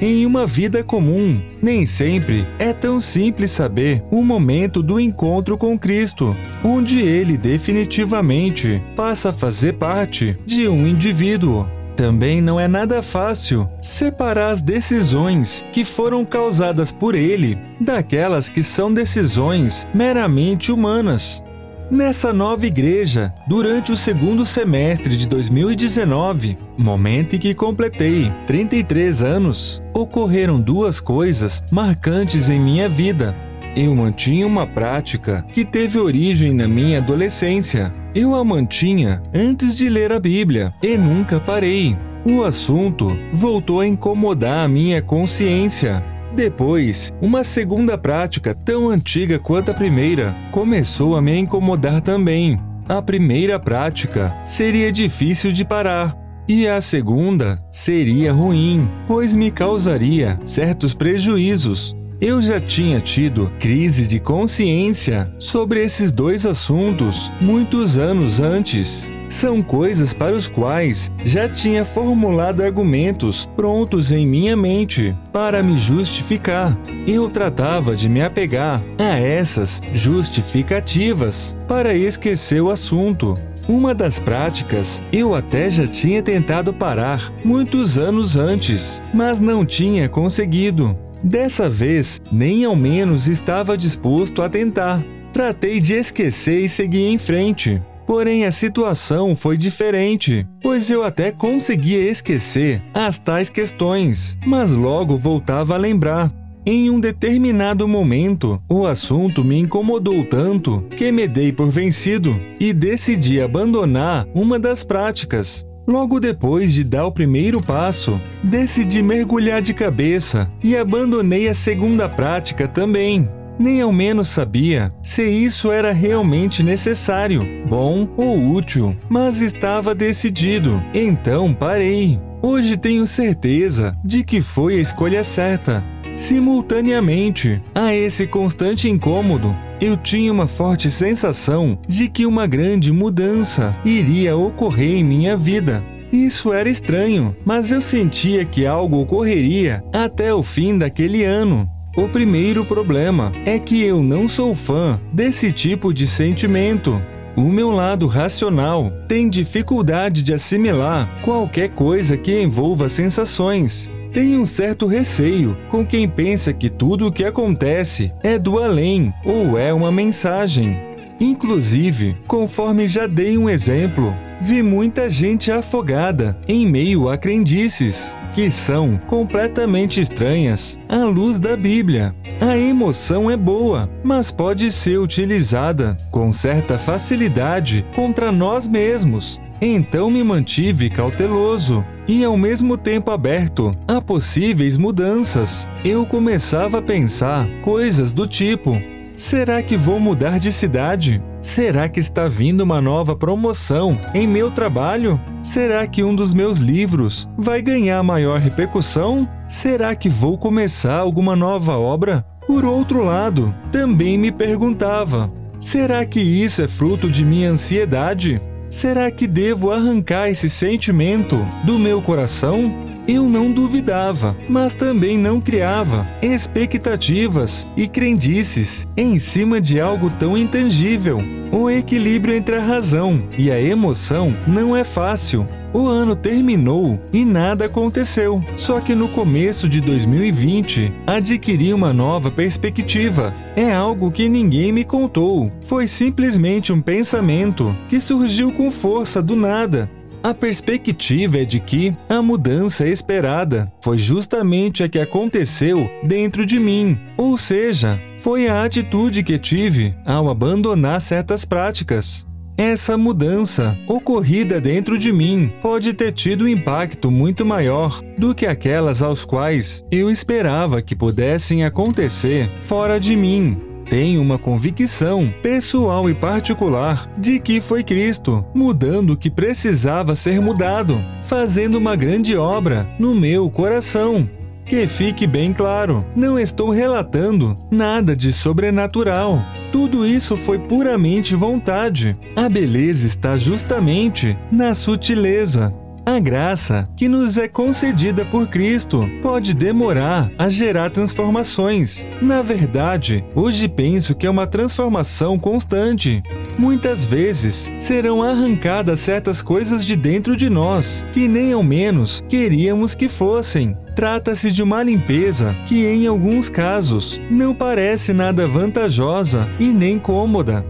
Em 0.00 0.26
uma 0.26 0.48
vida 0.48 0.82
comum, 0.82 1.40
nem 1.62 1.86
sempre 1.86 2.44
é 2.58 2.72
tão 2.72 3.00
simples 3.00 3.52
saber 3.52 4.02
o 4.10 4.20
momento 4.20 4.82
do 4.82 4.98
encontro 4.98 5.56
com 5.56 5.78
Cristo, 5.78 6.34
onde 6.64 7.00
ele 7.00 7.36
definitivamente 7.38 8.82
passa 8.96 9.30
a 9.30 9.32
fazer 9.32 9.74
parte 9.74 10.36
de 10.44 10.66
um 10.66 10.86
indivíduo. 10.88 11.68
Também 11.96 12.40
não 12.40 12.58
é 12.58 12.66
nada 12.66 13.02
fácil 13.02 13.68
separar 13.80 14.48
as 14.48 14.62
decisões 14.62 15.62
que 15.72 15.84
foram 15.84 16.24
causadas 16.24 16.90
por 16.90 17.14
ele 17.14 17.58
daquelas 17.80 18.48
que 18.48 18.62
são 18.62 18.92
decisões 18.92 19.86
meramente 19.94 20.72
humanas. 20.72 21.42
Nessa 21.90 22.32
nova 22.32 22.66
igreja, 22.66 23.34
durante 23.46 23.92
o 23.92 23.96
segundo 23.98 24.46
semestre 24.46 25.14
de 25.14 25.28
2019, 25.28 26.56
momento 26.78 27.36
em 27.36 27.38
que 27.38 27.54
completei 27.54 28.32
33 28.46 29.22
anos, 29.22 29.82
ocorreram 29.92 30.58
duas 30.58 31.00
coisas 31.00 31.62
marcantes 31.70 32.48
em 32.48 32.58
minha 32.58 32.88
vida. 32.88 33.36
Eu 33.76 33.94
mantinha 33.94 34.46
uma 34.46 34.66
prática 34.66 35.44
que 35.52 35.66
teve 35.66 35.98
origem 35.98 36.54
na 36.54 36.66
minha 36.66 36.96
adolescência. 36.96 37.92
Eu 38.14 38.34
a 38.34 38.44
mantinha 38.44 39.22
antes 39.34 39.74
de 39.74 39.88
ler 39.88 40.12
a 40.12 40.20
Bíblia 40.20 40.72
e 40.82 40.98
nunca 40.98 41.40
parei. 41.40 41.96
O 42.24 42.44
assunto 42.44 43.18
voltou 43.32 43.80
a 43.80 43.86
incomodar 43.86 44.64
a 44.64 44.68
minha 44.68 45.00
consciência 45.00 46.04
depois, 46.34 47.12
uma 47.20 47.44
segunda 47.44 47.98
prática 47.98 48.54
tão 48.54 48.88
antiga 48.88 49.38
quanto 49.38 49.70
a 49.70 49.74
primeira 49.74 50.34
começou 50.50 51.14
a 51.14 51.20
me 51.20 51.36
incomodar 51.36 52.00
também. 52.00 52.58
A 52.88 53.02
primeira 53.02 53.58
prática 53.60 54.34
seria 54.46 54.90
difícil 54.90 55.52
de 55.52 55.64
parar, 55.64 56.16
e 56.48 56.66
a 56.66 56.80
segunda 56.80 57.58
seria 57.70 58.32
ruim, 58.32 58.88
pois 59.06 59.34
me 59.34 59.50
causaria 59.50 60.38
certos 60.44 60.94
prejuízos. 60.94 61.94
Eu 62.24 62.40
já 62.40 62.60
tinha 62.60 63.00
tido 63.00 63.52
crise 63.58 64.06
de 64.06 64.20
consciência 64.20 65.28
sobre 65.40 65.82
esses 65.82 66.12
dois 66.12 66.46
assuntos 66.46 67.32
muitos 67.40 67.98
anos 67.98 68.38
antes. 68.38 69.08
São 69.28 69.60
coisas 69.60 70.12
para 70.12 70.32
os 70.32 70.48
quais 70.48 71.10
já 71.24 71.48
tinha 71.48 71.84
formulado 71.84 72.62
argumentos 72.62 73.44
prontos 73.56 74.12
em 74.12 74.24
minha 74.24 74.56
mente 74.56 75.16
para 75.32 75.64
me 75.64 75.76
justificar. 75.76 76.78
Eu 77.08 77.28
tratava 77.28 77.96
de 77.96 78.08
me 78.08 78.22
apegar 78.22 78.80
a 79.00 79.18
essas 79.18 79.80
justificativas 79.92 81.58
para 81.66 81.92
esquecer 81.92 82.62
o 82.62 82.70
assunto. 82.70 83.36
Uma 83.68 83.92
das 83.92 84.20
práticas 84.20 85.02
eu 85.12 85.34
até 85.34 85.68
já 85.68 85.88
tinha 85.88 86.22
tentado 86.22 86.72
parar 86.72 87.32
muitos 87.44 87.98
anos 87.98 88.36
antes, 88.36 89.02
mas 89.12 89.40
não 89.40 89.66
tinha 89.66 90.08
conseguido. 90.08 90.96
Dessa 91.22 91.70
vez, 91.70 92.20
nem 92.30 92.64
ao 92.64 92.74
menos 92.74 93.28
estava 93.28 93.76
disposto 93.76 94.42
a 94.42 94.48
tentar. 94.48 95.02
Tratei 95.32 95.80
de 95.80 95.94
esquecer 95.94 96.60
e 96.60 96.68
seguir 96.68 97.06
em 97.06 97.16
frente. 97.16 97.80
Porém, 98.06 98.44
a 98.44 98.50
situação 98.50 99.36
foi 99.36 99.56
diferente, 99.56 100.46
pois 100.60 100.90
eu 100.90 101.02
até 101.02 101.30
conseguia 101.30 102.10
esquecer 102.10 102.82
as 102.92 103.18
tais 103.18 103.48
questões, 103.48 104.36
mas 104.44 104.72
logo 104.72 105.16
voltava 105.16 105.74
a 105.74 105.78
lembrar. 105.78 106.30
Em 106.66 106.90
um 106.90 107.00
determinado 107.00 107.88
momento, 107.88 108.60
o 108.68 108.86
assunto 108.86 109.44
me 109.44 109.58
incomodou 109.58 110.24
tanto 110.24 110.82
que 110.96 111.10
me 111.10 111.26
dei 111.26 111.52
por 111.52 111.70
vencido 111.70 112.38
e 112.60 112.72
decidi 112.72 113.40
abandonar 113.40 114.26
uma 114.34 114.58
das 114.58 114.84
práticas. 114.84 115.66
Logo 115.86 116.20
depois 116.20 116.72
de 116.72 116.84
dar 116.84 117.06
o 117.06 117.12
primeiro 117.12 117.60
passo, 117.60 118.20
decidi 118.42 119.02
mergulhar 119.02 119.60
de 119.60 119.74
cabeça 119.74 120.50
e 120.62 120.76
abandonei 120.76 121.48
a 121.48 121.54
segunda 121.54 122.08
prática 122.08 122.68
também. 122.68 123.28
Nem 123.58 123.80
ao 123.80 123.92
menos 123.92 124.28
sabia 124.28 124.92
se 125.02 125.22
isso 125.28 125.70
era 125.70 125.92
realmente 125.92 126.62
necessário, 126.62 127.42
bom 127.68 128.08
ou 128.16 128.52
útil, 128.52 128.96
mas 129.08 129.40
estava 129.40 129.94
decidido, 129.94 130.82
então 130.94 131.52
parei. 131.52 132.18
Hoje 132.40 132.76
tenho 132.76 133.06
certeza 133.06 133.96
de 134.04 134.24
que 134.24 134.40
foi 134.40 134.74
a 134.74 134.82
escolha 134.82 135.22
certa. 135.22 135.84
Simultaneamente 136.16 137.60
a 137.74 137.94
esse 137.94 138.26
constante 138.26 138.88
incômodo, 138.88 139.56
eu 139.80 139.96
tinha 139.96 140.30
uma 140.30 140.46
forte 140.46 140.90
sensação 140.90 141.78
de 141.88 142.08
que 142.08 142.26
uma 142.26 142.46
grande 142.46 142.92
mudança 142.92 143.74
iria 143.84 144.36
ocorrer 144.36 144.98
em 144.98 145.04
minha 145.04 145.36
vida. 145.36 145.82
Isso 146.12 146.52
era 146.52 146.68
estranho, 146.68 147.34
mas 147.44 147.72
eu 147.72 147.80
sentia 147.80 148.44
que 148.44 148.66
algo 148.66 149.00
ocorreria 149.00 149.82
até 149.92 150.32
o 150.34 150.42
fim 150.42 150.76
daquele 150.76 151.24
ano. 151.24 151.68
O 151.96 152.08
primeiro 152.08 152.64
problema 152.64 153.32
é 153.46 153.58
que 153.58 153.82
eu 153.82 154.02
não 154.02 154.28
sou 154.28 154.54
fã 154.54 155.00
desse 155.12 155.50
tipo 155.50 155.92
de 155.92 156.06
sentimento. 156.06 157.00
O 157.34 157.42
meu 157.42 157.70
lado 157.70 158.06
racional 158.06 158.92
tem 159.08 159.28
dificuldade 159.28 160.22
de 160.22 160.34
assimilar 160.34 161.08
qualquer 161.22 161.70
coisa 161.70 162.16
que 162.16 162.40
envolva 162.40 162.90
sensações. 162.90 163.90
Tem 164.12 164.38
um 164.38 164.44
certo 164.44 164.86
receio 164.86 165.56
com 165.70 165.86
quem 165.86 166.06
pensa 166.06 166.52
que 166.52 166.68
tudo 166.68 167.06
o 167.06 167.12
que 167.12 167.24
acontece 167.24 168.12
é 168.22 168.38
do 168.38 168.58
além 168.58 169.12
ou 169.24 169.58
é 169.58 169.72
uma 169.72 169.90
mensagem. 169.90 170.76
Inclusive, 171.18 172.16
conforme 172.26 172.86
já 172.86 173.06
dei 173.06 173.38
um 173.38 173.48
exemplo, 173.48 174.14
vi 174.38 174.62
muita 174.62 175.08
gente 175.08 175.50
afogada 175.50 176.38
em 176.46 176.66
meio 176.66 177.08
a 177.08 177.16
crendices 177.16 178.14
que 178.34 178.50
são 178.50 178.98
completamente 179.06 180.00
estranhas 180.00 180.78
à 180.88 181.04
luz 181.04 181.38
da 181.38 181.56
Bíblia. 181.56 182.14
A 182.40 182.58
emoção 182.58 183.30
é 183.30 183.36
boa, 183.36 183.88
mas 184.02 184.30
pode 184.30 184.70
ser 184.72 184.98
utilizada 184.98 185.96
com 186.10 186.32
certa 186.32 186.78
facilidade 186.78 187.86
contra 187.94 188.32
nós 188.32 188.66
mesmos. 188.66 189.40
Então 189.64 190.10
me 190.10 190.24
mantive 190.24 190.90
cauteloso 190.90 191.84
e 192.08 192.24
ao 192.24 192.36
mesmo 192.36 192.76
tempo 192.76 193.12
aberto 193.12 193.72
a 193.86 194.00
possíveis 194.00 194.76
mudanças. 194.76 195.68
Eu 195.84 196.04
começava 196.04 196.78
a 196.78 196.82
pensar 196.82 197.46
coisas 197.62 198.12
do 198.12 198.26
tipo: 198.26 198.76
será 199.14 199.62
que 199.62 199.76
vou 199.76 200.00
mudar 200.00 200.40
de 200.40 200.50
cidade? 200.50 201.22
Será 201.40 201.88
que 201.88 202.00
está 202.00 202.26
vindo 202.26 202.62
uma 202.62 202.80
nova 202.80 203.14
promoção 203.14 203.96
em 204.12 204.26
meu 204.26 204.50
trabalho? 204.50 205.20
Será 205.44 205.86
que 205.86 206.02
um 206.02 206.12
dos 206.12 206.34
meus 206.34 206.58
livros 206.58 207.28
vai 207.38 207.62
ganhar 207.62 208.02
maior 208.02 208.40
repercussão? 208.40 209.28
Será 209.46 209.94
que 209.94 210.08
vou 210.08 210.36
começar 210.36 210.96
alguma 210.96 211.36
nova 211.36 211.78
obra? 211.78 212.26
Por 212.48 212.64
outro 212.64 213.04
lado, 213.04 213.54
também 213.70 214.18
me 214.18 214.32
perguntava: 214.32 215.32
será 215.56 216.04
que 216.04 216.18
isso 216.18 216.62
é 216.62 216.66
fruto 216.66 217.08
de 217.08 217.24
minha 217.24 217.50
ansiedade? 217.50 218.42
Será 218.72 219.10
que 219.10 219.26
devo 219.26 219.70
arrancar 219.70 220.30
esse 220.30 220.48
sentimento 220.48 221.36
do 221.62 221.78
meu 221.78 222.00
coração? 222.00 222.91
Eu 223.06 223.28
não 223.28 223.50
duvidava, 223.50 224.36
mas 224.48 224.74
também 224.74 225.18
não 225.18 225.40
criava 225.40 226.06
expectativas 226.22 227.66
e 227.76 227.88
crendices 227.88 228.86
em 228.96 229.18
cima 229.18 229.60
de 229.60 229.80
algo 229.80 230.10
tão 230.18 230.38
intangível. 230.38 231.18
O 231.50 231.68
equilíbrio 231.68 232.34
entre 232.34 232.56
a 232.56 232.64
razão 232.64 233.24
e 233.36 233.50
a 233.50 233.60
emoção 233.60 234.34
não 234.46 234.74
é 234.74 234.84
fácil. 234.84 235.46
O 235.74 235.86
ano 235.86 236.16
terminou 236.16 236.98
e 237.12 237.24
nada 237.24 237.66
aconteceu. 237.66 238.42
Só 238.56 238.80
que 238.80 238.94
no 238.94 239.08
começo 239.08 239.68
de 239.68 239.80
2020 239.80 240.92
adquiri 241.06 241.74
uma 241.74 241.92
nova 241.92 242.30
perspectiva. 242.30 243.32
É 243.54 243.72
algo 243.74 244.10
que 244.10 244.28
ninguém 244.28 244.72
me 244.72 244.84
contou. 244.84 245.52
Foi 245.60 245.86
simplesmente 245.86 246.72
um 246.72 246.80
pensamento 246.80 247.76
que 247.88 248.00
surgiu 248.00 248.52
com 248.52 248.70
força 248.70 249.22
do 249.22 249.36
nada 249.36 249.90
a 250.22 250.32
perspectiva 250.32 251.38
é 251.38 251.44
de 251.44 251.58
que 251.58 251.94
a 252.08 252.22
mudança 252.22 252.86
esperada 252.86 253.72
foi 253.80 253.98
justamente 253.98 254.82
a 254.82 254.88
que 254.88 254.98
aconteceu 254.98 255.90
dentro 256.04 256.46
de 256.46 256.60
mim, 256.60 256.98
ou 257.16 257.36
seja, 257.36 258.00
foi 258.18 258.46
a 258.46 258.62
atitude 258.62 259.22
que 259.22 259.38
tive 259.38 259.94
ao 260.06 260.28
abandonar 260.28 261.00
certas 261.00 261.44
práticas. 261.44 262.26
Essa 262.56 262.98
mudança 262.98 263.76
ocorrida 263.88 264.60
dentro 264.60 264.98
de 264.98 265.10
mim 265.10 265.50
pode 265.62 265.94
ter 265.94 266.12
tido 266.12 266.44
um 266.44 266.48
impacto 266.48 267.10
muito 267.10 267.46
maior 267.46 268.00
do 268.16 268.34
que 268.34 268.46
aquelas 268.46 269.02
aos 269.02 269.24
quais 269.24 269.82
eu 269.90 270.10
esperava 270.10 270.82
que 270.82 270.94
pudessem 270.94 271.64
acontecer 271.64 272.48
fora 272.60 273.00
de 273.00 273.16
mim. 273.16 273.71
Tenho 273.92 274.22
uma 274.22 274.38
convicção 274.38 275.30
pessoal 275.42 276.08
e 276.08 276.14
particular 276.14 277.06
de 277.18 277.38
que 277.38 277.60
foi 277.60 277.84
Cristo 277.84 278.42
mudando 278.54 279.10
o 279.10 279.16
que 279.18 279.30
precisava 279.30 280.16
ser 280.16 280.40
mudado, 280.40 280.98
fazendo 281.20 281.76
uma 281.76 281.94
grande 281.94 282.34
obra 282.34 282.88
no 282.98 283.14
meu 283.14 283.50
coração. 283.50 284.26
Que 284.64 284.88
fique 284.88 285.26
bem 285.26 285.52
claro, 285.52 286.02
não 286.16 286.38
estou 286.38 286.70
relatando 286.70 287.54
nada 287.70 288.16
de 288.16 288.32
sobrenatural. 288.32 289.38
Tudo 289.70 290.06
isso 290.06 290.38
foi 290.38 290.58
puramente 290.58 291.34
vontade. 291.34 292.16
A 292.34 292.48
beleza 292.48 293.06
está 293.06 293.36
justamente 293.36 294.34
na 294.50 294.72
sutileza, 294.72 295.70
a 296.04 296.18
graça 296.18 296.88
que 296.96 297.08
nos 297.08 297.38
é 297.38 297.46
concedida 297.46 298.24
por 298.24 298.48
Cristo 298.48 299.08
pode 299.22 299.54
demorar 299.54 300.30
a 300.36 300.50
gerar 300.50 300.90
transformações. 300.90 302.04
Na 302.20 302.42
verdade, 302.42 303.24
hoje 303.34 303.68
penso 303.68 304.14
que 304.14 304.26
é 304.26 304.30
uma 304.30 304.46
transformação 304.46 305.38
constante. 305.38 306.22
Muitas 306.58 307.04
vezes 307.04 307.72
serão 307.78 308.22
arrancadas 308.22 309.00
certas 309.00 309.40
coisas 309.40 309.84
de 309.84 309.96
dentro 309.96 310.36
de 310.36 310.50
nós 310.50 311.04
que 311.12 311.28
nem 311.28 311.52
ao 311.52 311.62
menos 311.62 312.22
queríamos 312.28 312.94
que 312.94 313.08
fossem. 313.08 313.76
Trata-se 313.94 314.50
de 314.50 314.62
uma 314.62 314.82
limpeza 314.82 315.54
que, 315.66 315.84
em 315.84 316.06
alguns 316.06 316.48
casos, 316.48 317.20
não 317.30 317.54
parece 317.54 318.12
nada 318.12 318.48
vantajosa 318.48 319.48
e 319.60 319.66
nem 319.66 319.98
cômoda. 319.98 320.64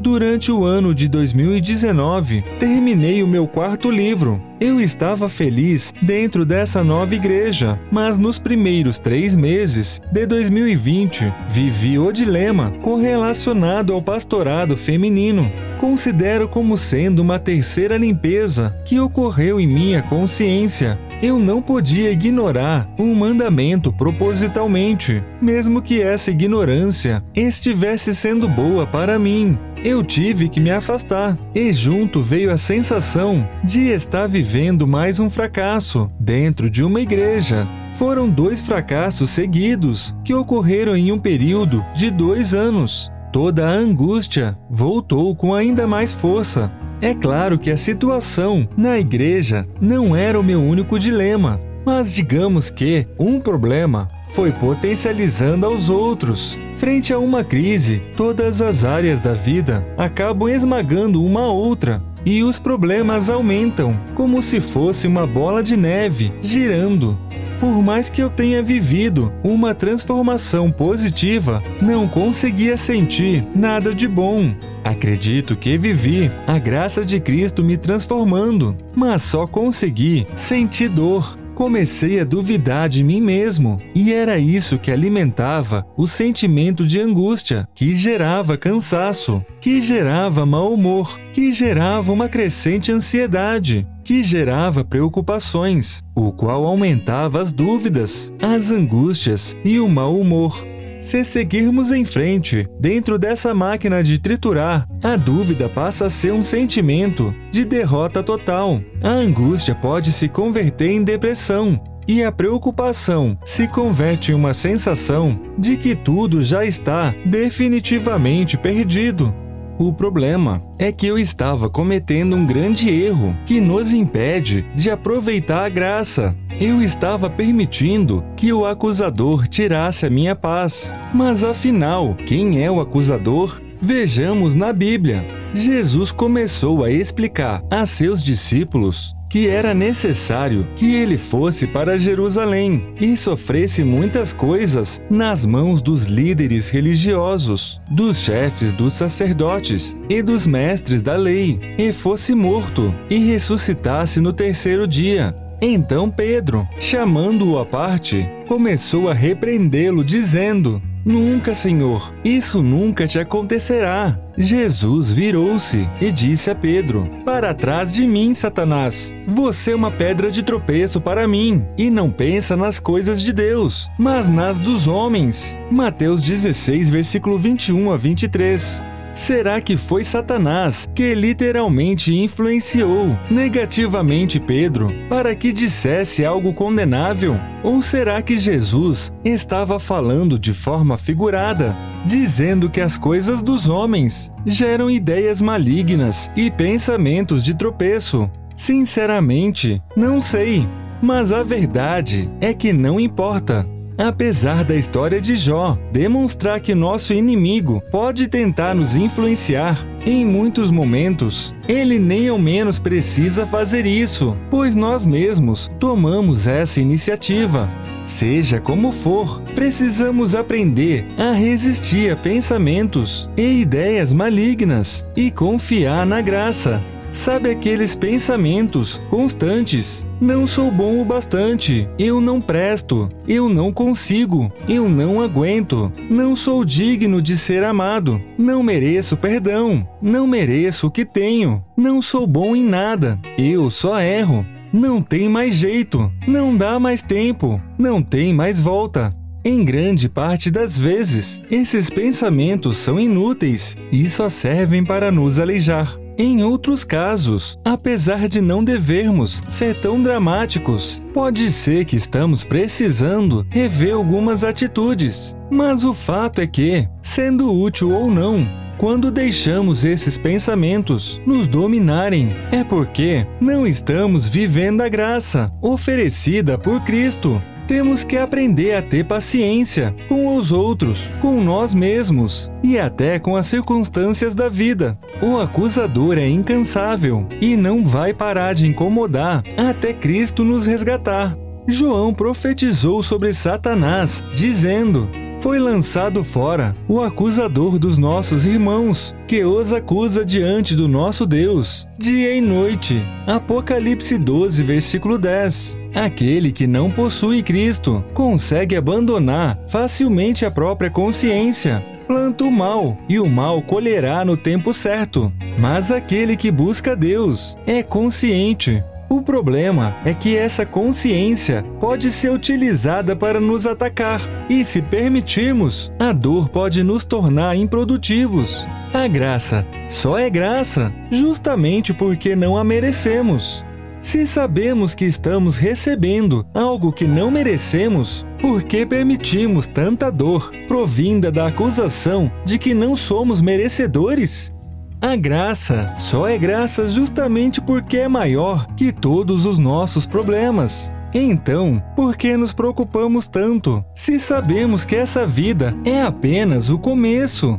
Durante 0.00 0.52
o 0.52 0.64
ano 0.64 0.94
de 0.94 1.08
2019, 1.08 2.44
terminei 2.60 3.20
o 3.20 3.26
meu 3.26 3.48
quarto 3.48 3.90
livro. 3.90 4.40
Eu 4.60 4.80
estava 4.80 5.28
feliz 5.28 5.92
dentro 6.00 6.46
dessa 6.46 6.84
nova 6.84 7.16
igreja, 7.16 7.78
mas 7.90 8.16
nos 8.16 8.38
primeiros 8.38 8.98
três 8.98 9.34
meses 9.34 10.00
de 10.12 10.24
2020, 10.24 11.32
vivi 11.48 11.98
o 11.98 12.12
dilema 12.12 12.70
correlacionado 12.80 13.92
ao 13.92 14.00
pastorado 14.00 14.76
feminino. 14.76 15.50
Considero 15.78 16.48
como 16.48 16.76
sendo 16.76 17.20
uma 17.20 17.38
terceira 17.38 17.96
limpeza 17.96 18.76
que 18.84 19.00
ocorreu 19.00 19.60
em 19.60 19.66
minha 19.66 20.02
consciência 20.02 20.98
Eu 21.20 21.40
não 21.40 21.60
podia 21.60 22.12
ignorar 22.12 22.88
um 22.96 23.12
mandamento 23.12 23.92
propositalmente, 23.92 25.20
mesmo 25.42 25.82
que 25.82 26.00
essa 26.00 26.30
ignorância 26.30 27.24
estivesse 27.34 28.14
sendo 28.14 28.48
boa 28.48 28.86
para 28.86 29.18
mim. 29.18 29.58
Eu 29.82 30.04
tive 30.04 30.48
que 30.48 30.60
me 30.60 30.70
afastar, 30.70 31.36
e 31.52 31.72
junto 31.72 32.22
veio 32.22 32.52
a 32.52 32.58
sensação 32.58 33.48
de 33.64 33.88
estar 33.88 34.28
vivendo 34.28 34.86
mais 34.86 35.18
um 35.18 35.28
fracasso 35.28 36.08
dentro 36.20 36.70
de 36.70 36.84
uma 36.84 37.00
igreja. 37.00 37.66
Foram 37.94 38.30
dois 38.30 38.60
fracassos 38.60 39.30
seguidos 39.30 40.14
que 40.24 40.32
ocorreram 40.32 40.96
em 40.96 41.10
um 41.10 41.18
período 41.18 41.84
de 41.96 42.12
dois 42.12 42.54
anos. 42.54 43.10
Toda 43.32 43.68
a 43.68 43.72
angústia 43.72 44.56
voltou 44.70 45.34
com 45.34 45.52
ainda 45.52 45.84
mais 45.84 46.12
força. 46.12 46.72
É 47.00 47.14
claro 47.14 47.58
que 47.58 47.70
a 47.70 47.76
situação 47.76 48.68
na 48.76 48.98
igreja 48.98 49.64
não 49.80 50.16
era 50.16 50.38
o 50.38 50.42
meu 50.42 50.60
único 50.60 50.98
dilema, 50.98 51.60
mas 51.86 52.12
digamos 52.12 52.70
que 52.70 53.06
um 53.16 53.38
problema 53.38 54.08
foi 54.30 54.50
potencializando 54.50 55.64
aos 55.64 55.88
outros. 55.88 56.58
Frente 56.76 57.12
a 57.12 57.18
uma 57.18 57.44
crise, 57.44 58.02
todas 58.16 58.60
as 58.60 58.84
áreas 58.84 59.20
da 59.20 59.32
vida 59.32 59.86
acabam 59.96 60.48
esmagando 60.48 61.24
uma 61.24 61.46
outra 61.46 62.02
e 62.26 62.42
os 62.42 62.58
problemas 62.58 63.30
aumentam, 63.30 63.98
como 64.16 64.42
se 64.42 64.60
fosse 64.60 65.06
uma 65.06 65.26
bola 65.26 65.62
de 65.62 65.76
neve 65.76 66.32
girando. 66.40 67.16
Por 67.60 67.82
mais 67.82 68.08
que 68.08 68.22
eu 68.22 68.30
tenha 68.30 68.62
vivido 68.62 69.32
uma 69.42 69.74
transformação 69.74 70.70
positiva, 70.70 71.62
não 71.82 72.06
conseguia 72.06 72.76
sentir 72.76 73.44
nada 73.54 73.92
de 73.92 74.06
bom. 74.06 74.54
Acredito 74.84 75.56
que 75.56 75.76
vivi 75.76 76.30
a 76.46 76.58
graça 76.58 77.04
de 77.04 77.18
Cristo 77.18 77.64
me 77.64 77.76
transformando, 77.76 78.76
mas 78.94 79.22
só 79.22 79.46
consegui 79.46 80.26
sentir 80.36 80.88
dor. 80.88 81.36
Comecei 81.54 82.20
a 82.20 82.24
duvidar 82.24 82.88
de 82.88 83.02
mim 83.02 83.20
mesmo, 83.20 83.82
e 83.92 84.12
era 84.12 84.38
isso 84.38 84.78
que 84.78 84.92
alimentava 84.92 85.84
o 85.96 86.06
sentimento 86.06 86.86
de 86.86 87.00
angústia, 87.00 87.68
que 87.74 87.96
gerava 87.96 88.56
cansaço, 88.56 89.44
que 89.60 89.82
gerava 89.82 90.46
mau 90.46 90.72
humor, 90.72 91.18
que 91.32 91.52
gerava 91.52 92.12
uma 92.12 92.28
crescente 92.28 92.92
ansiedade, 92.92 93.84
que 94.08 94.22
gerava 94.22 94.82
preocupações, 94.82 96.02
o 96.16 96.32
qual 96.32 96.64
aumentava 96.64 97.42
as 97.42 97.52
dúvidas, 97.52 98.32
as 98.40 98.70
angústias 98.70 99.54
e 99.62 99.78
o 99.78 99.86
mau 99.86 100.18
humor. 100.18 100.66
Se 101.02 101.22
seguirmos 101.22 101.92
em 101.92 102.06
frente, 102.06 102.66
dentro 102.80 103.18
dessa 103.18 103.52
máquina 103.52 104.02
de 104.02 104.18
triturar, 104.18 104.88
a 105.02 105.14
dúvida 105.14 105.68
passa 105.68 106.06
a 106.06 106.10
ser 106.10 106.32
um 106.32 106.40
sentimento 106.40 107.34
de 107.50 107.66
derrota 107.66 108.22
total. 108.22 108.80
A 109.04 109.10
angústia 109.10 109.74
pode 109.74 110.10
se 110.10 110.26
converter 110.26 110.90
em 110.90 111.04
depressão. 111.04 111.78
E 112.08 112.24
a 112.24 112.32
preocupação 112.32 113.38
se 113.44 113.68
converte 113.68 114.32
em 114.32 114.34
uma 114.34 114.54
sensação 114.54 115.38
de 115.58 115.76
que 115.76 115.94
tudo 115.94 116.42
já 116.42 116.64
está 116.64 117.14
definitivamente 117.26 118.56
perdido. 118.56 119.47
O 119.78 119.92
problema 119.92 120.60
é 120.76 120.90
que 120.90 121.06
eu 121.06 121.16
estava 121.16 121.70
cometendo 121.70 122.34
um 122.34 122.44
grande 122.44 122.90
erro 122.90 123.36
que 123.46 123.60
nos 123.60 123.92
impede 123.92 124.66
de 124.74 124.90
aproveitar 124.90 125.64
a 125.64 125.68
graça. 125.68 126.36
Eu 126.60 126.82
estava 126.82 127.30
permitindo 127.30 128.24
que 128.36 128.52
o 128.52 128.66
acusador 128.66 129.46
tirasse 129.46 130.04
a 130.04 130.10
minha 130.10 130.34
paz. 130.34 130.92
Mas 131.14 131.44
afinal, 131.44 132.16
quem 132.26 132.60
é 132.60 132.68
o 132.68 132.80
acusador? 132.80 133.60
Vejamos 133.80 134.56
na 134.56 134.72
Bíblia. 134.72 135.24
Jesus 135.54 136.10
começou 136.10 136.82
a 136.82 136.90
explicar 136.90 137.62
a 137.70 137.86
seus 137.86 138.20
discípulos 138.20 139.16
que 139.28 139.48
era 139.48 139.74
necessário 139.74 140.66
que 140.74 140.94
ele 140.94 141.18
fosse 141.18 141.66
para 141.66 141.98
Jerusalém 141.98 142.94
e 143.00 143.16
sofresse 143.16 143.84
muitas 143.84 144.32
coisas 144.32 145.00
nas 145.10 145.44
mãos 145.44 145.82
dos 145.82 146.06
líderes 146.06 146.70
religiosos, 146.70 147.80
dos 147.90 148.20
chefes 148.20 148.72
dos 148.72 148.94
sacerdotes 148.94 149.96
e 150.08 150.22
dos 150.22 150.46
mestres 150.46 151.02
da 151.02 151.16
lei, 151.16 151.60
e 151.78 151.92
fosse 151.92 152.34
morto 152.34 152.94
e 153.10 153.18
ressuscitasse 153.18 154.20
no 154.20 154.32
terceiro 154.32 154.86
dia. 154.86 155.34
Então 155.60 156.08
Pedro, 156.08 156.66
chamando-o 156.78 157.58
à 157.58 157.66
parte, 157.66 158.28
começou 158.46 159.08
a 159.08 159.14
repreendê-lo, 159.14 160.04
dizendo: 160.04 160.80
Nunca, 161.08 161.54
Senhor, 161.54 162.14
isso 162.22 162.62
nunca 162.62 163.06
te 163.06 163.18
acontecerá. 163.18 164.20
Jesus 164.36 165.10
virou-se 165.10 165.88
e 166.02 166.12
disse 166.12 166.50
a 166.50 166.54
Pedro: 166.54 167.10
Para 167.24 167.54
trás 167.54 167.90
de 167.90 168.06
mim, 168.06 168.34
Satanás. 168.34 169.14
Você 169.26 169.70
é 169.70 169.74
uma 169.74 169.90
pedra 169.90 170.30
de 170.30 170.42
tropeço 170.42 171.00
para 171.00 171.26
mim 171.26 171.66
e 171.78 171.88
não 171.88 172.10
pensa 172.10 172.58
nas 172.58 172.78
coisas 172.78 173.22
de 173.22 173.32
Deus, 173.32 173.90
mas 173.98 174.28
nas 174.28 174.58
dos 174.58 174.86
homens. 174.86 175.56
Mateus 175.70 176.20
16, 176.20 176.90
versículo 176.90 177.38
21 177.38 177.90
a 177.90 177.96
23. 177.96 178.82
Será 179.18 179.60
que 179.60 179.76
foi 179.76 180.04
Satanás 180.04 180.88
que 180.94 181.12
literalmente 181.12 182.16
influenciou 182.16 183.18
negativamente 183.28 184.38
Pedro 184.38 184.94
para 185.08 185.34
que 185.34 185.52
dissesse 185.52 186.24
algo 186.24 186.54
condenável? 186.54 187.38
Ou 187.64 187.82
será 187.82 188.22
que 188.22 188.38
Jesus 188.38 189.12
estava 189.24 189.80
falando 189.80 190.38
de 190.38 190.54
forma 190.54 190.96
figurada, 190.96 191.74
dizendo 192.06 192.70
que 192.70 192.80
as 192.80 192.96
coisas 192.96 193.42
dos 193.42 193.68
homens 193.68 194.32
geram 194.46 194.88
ideias 194.88 195.42
malignas 195.42 196.30
e 196.36 196.48
pensamentos 196.48 197.42
de 197.42 197.54
tropeço? 197.54 198.30
Sinceramente, 198.54 199.82
não 199.96 200.20
sei. 200.20 200.64
Mas 201.02 201.32
a 201.32 201.42
verdade 201.42 202.30
é 202.40 202.54
que 202.54 202.72
não 202.72 203.00
importa. 203.00 203.66
Apesar 203.98 204.62
da 204.62 204.76
história 204.76 205.20
de 205.20 205.34
Jó 205.34 205.76
demonstrar 205.90 206.60
que 206.60 206.72
nosso 206.72 207.12
inimigo 207.12 207.82
pode 207.90 208.28
tentar 208.28 208.72
nos 208.72 208.94
influenciar, 208.94 209.84
em 210.06 210.24
muitos 210.24 210.70
momentos, 210.70 211.52
ele 211.66 211.98
nem 211.98 212.28
ao 212.28 212.38
menos 212.38 212.78
precisa 212.78 213.44
fazer 213.44 213.86
isso, 213.86 214.36
pois 214.48 214.76
nós 214.76 215.04
mesmos 215.04 215.68
tomamos 215.80 216.46
essa 216.46 216.80
iniciativa. 216.80 217.68
Seja 218.06 218.60
como 218.60 218.92
for, 218.92 219.42
precisamos 219.56 220.36
aprender 220.36 221.04
a 221.18 221.32
resistir 221.32 222.12
a 222.12 222.16
pensamentos 222.16 223.28
e 223.36 223.60
ideias 223.60 224.12
malignas 224.12 225.04
e 225.16 225.28
confiar 225.28 226.06
na 226.06 226.20
graça. 226.20 226.80
Sabe 227.10 227.50
aqueles 227.50 227.94
pensamentos 227.94 229.00
constantes? 229.08 230.06
Não 230.20 230.46
sou 230.46 230.70
bom 230.70 231.00
o 231.00 231.04
bastante, 231.04 231.88
eu 231.98 232.20
não 232.20 232.40
presto, 232.40 233.08
eu 233.26 233.48
não 233.48 233.72
consigo, 233.72 234.52
eu 234.68 234.88
não 234.88 235.20
aguento, 235.20 235.90
não 236.10 236.36
sou 236.36 236.64
digno 236.64 237.22
de 237.22 237.36
ser 237.36 237.64
amado, 237.64 238.20
não 238.36 238.62
mereço 238.62 239.16
perdão, 239.16 239.88
não 240.02 240.26
mereço 240.26 240.88
o 240.88 240.90
que 240.90 241.04
tenho, 241.04 241.64
não 241.76 242.02
sou 242.02 242.26
bom 242.26 242.54
em 242.54 242.64
nada, 242.64 243.18
eu 243.38 243.70
só 243.70 244.00
erro, 244.00 244.44
não 244.72 245.00
tem 245.00 245.28
mais 245.28 245.54
jeito, 245.54 246.12
não 246.26 246.54
dá 246.56 246.78
mais 246.78 247.00
tempo, 247.00 247.60
não 247.78 248.02
tem 248.02 248.34
mais 248.34 248.60
volta. 248.60 249.14
Em 249.44 249.64
grande 249.64 250.08
parte 250.10 250.50
das 250.50 250.76
vezes, 250.76 251.42
esses 251.50 251.88
pensamentos 251.88 252.76
são 252.76 253.00
inúteis 253.00 253.76
e 253.90 254.06
só 254.08 254.28
servem 254.28 254.84
para 254.84 255.10
nos 255.10 255.38
aleijar. 255.38 255.96
Em 256.20 256.42
outros 256.42 256.82
casos, 256.82 257.56
apesar 257.64 258.28
de 258.28 258.40
não 258.40 258.64
devermos 258.64 259.40
ser 259.48 259.76
tão 259.76 260.02
dramáticos, 260.02 261.00
pode 261.14 261.48
ser 261.52 261.84
que 261.84 261.94
estamos 261.94 262.42
precisando 262.42 263.46
rever 263.48 263.94
algumas 263.94 264.42
atitudes. 264.42 265.36
Mas 265.48 265.84
o 265.84 265.94
fato 265.94 266.40
é 266.40 266.46
que, 266.48 266.88
sendo 267.00 267.56
útil 267.56 267.92
ou 267.92 268.10
não, 268.10 268.44
quando 268.78 269.12
deixamos 269.12 269.84
esses 269.84 270.18
pensamentos 270.18 271.22
nos 271.24 271.46
dominarem, 271.46 272.34
é 272.50 272.64
porque 272.64 273.24
não 273.40 273.64
estamos 273.64 274.26
vivendo 274.26 274.80
a 274.80 274.88
graça 274.88 275.52
oferecida 275.62 276.58
por 276.58 276.80
Cristo 276.84 277.40
temos 277.68 278.02
que 278.02 278.16
aprender 278.16 278.74
a 278.74 278.82
ter 278.82 279.04
paciência 279.04 279.94
com 280.08 280.34
os 280.36 280.50
outros, 280.50 281.12
com 281.20 281.40
nós 281.40 281.74
mesmos 281.74 282.50
e 282.64 282.78
até 282.78 283.18
com 283.18 283.36
as 283.36 283.46
circunstâncias 283.46 284.34
da 284.34 284.48
vida. 284.48 284.98
O 285.22 285.38
acusador 285.38 286.16
é 286.16 286.26
incansável 286.26 287.28
e 287.42 287.56
não 287.56 287.84
vai 287.84 288.14
parar 288.14 288.54
de 288.54 288.66
incomodar 288.66 289.44
até 289.56 289.92
Cristo 289.92 290.42
nos 290.42 290.66
resgatar. 290.66 291.36
João 291.68 292.14
profetizou 292.14 293.02
sobre 293.02 293.34
Satanás, 293.34 294.24
dizendo: 294.34 295.06
foi 295.38 295.58
lançado 295.58 296.24
fora 296.24 296.74
o 296.88 297.00
acusador 297.00 297.78
dos 297.78 297.98
nossos 297.98 298.46
irmãos, 298.46 299.14
que 299.26 299.44
os 299.44 299.72
acusa 299.74 300.24
diante 300.24 300.74
do 300.74 300.88
nosso 300.88 301.26
Deus, 301.26 301.86
dia 301.98 302.34
e 302.34 302.40
noite. 302.40 303.06
Apocalipse 303.26 304.16
12, 304.16 304.64
versículo 304.64 305.18
10. 305.18 305.77
Aquele 305.94 306.52
que 306.52 306.66
não 306.66 306.90
possui 306.90 307.42
Cristo 307.42 308.04
consegue 308.14 308.76
abandonar 308.76 309.58
facilmente 309.68 310.44
a 310.44 310.50
própria 310.50 310.90
consciência. 310.90 311.84
Planta 312.06 312.44
o 312.44 312.50
mal, 312.50 312.96
e 313.08 313.20
o 313.20 313.26
mal 313.28 313.60
colherá 313.60 314.24
no 314.24 314.36
tempo 314.36 314.72
certo. 314.72 315.32
Mas 315.58 315.90
aquele 315.90 316.36
que 316.36 316.50
busca 316.50 316.96
Deus 316.96 317.56
é 317.66 317.82
consciente. 317.82 318.82
O 319.10 319.22
problema 319.22 319.96
é 320.04 320.12
que 320.12 320.36
essa 320.36 320.66
consciência 320.66 321.64
pode 321.80 322.10
ser 322.10 322.30
utilizada 322.30 323.16
para 323.16 323.40
nos 323.40 323.64
atacar, 323.64 324.20
e 324.50 324.62
se 324.64 324.82
permitirmos, 324.82 325.90
a 325.98 326.12
dor 326.12 326.50
pode 326.50 326.82
nos 326.82 327.04
tornar 327.04 327.56
improdutivos. 327.56 328.66
A 328.92 329.08
graça 329.08 329.66
só 329.88 330.18
é 330.18 330.28
graça 330.28 330.92
justamente 331.10 331.94
porque 331.94 332.36
não 332.36 332.56
a 332.56 332.62
merecemos. 332.62 333.64
Se 334.00 334.26
sabemos 334.26 334.94
que 334.94 335.04
estamos 335.04 335.56
recebendo 335.56 336.46
algo 336.54 336.92
que 336.92 337.06
não 337.06 337.30
merecemos, 337.30 338.24
por 338.40 338.62
que 338.62 338.86
permitimos 338.86 339.66
tanta 339.66 340.10
dor 340.10 340.52
provinda 340.68 341.32
da 341.32 341.48
acusação 341.48 342.30
de 342.44 342.58
que 342.58 342.74
não 342.74 342.94
somos 342.94 343.40
merecedores? 343.40 344.52
A 345.00 345.16
graça 345.16 345.94
só 345.98 346.28
é 346.28 346.38
graça 346.38 346.88
justamente 346.88 347.60
porque 347.60 347.98
é 347.98 348.08
maior 348.08 348.66
que 348.76 348.92
todos 348.92 349.44
os 349.44 349.58
nossos 349.58 350.06
problemas. 350.06 350.92
Então, 351.12 351.82
por 351.96 352.16
que 352.16 352.36
nos 352.36 352.52
preocupamos 352.52 353.26
tanto 353.26 353.84
se 353.94 354.18
sabemos 354.18 354.84
que 354.84 354.94
essa 354.94 355.26
vida 355.26 355.74
é 355.84 356.02
apenas 356.02 356.68
o 356.70 356.78
começo? 356.78 357.58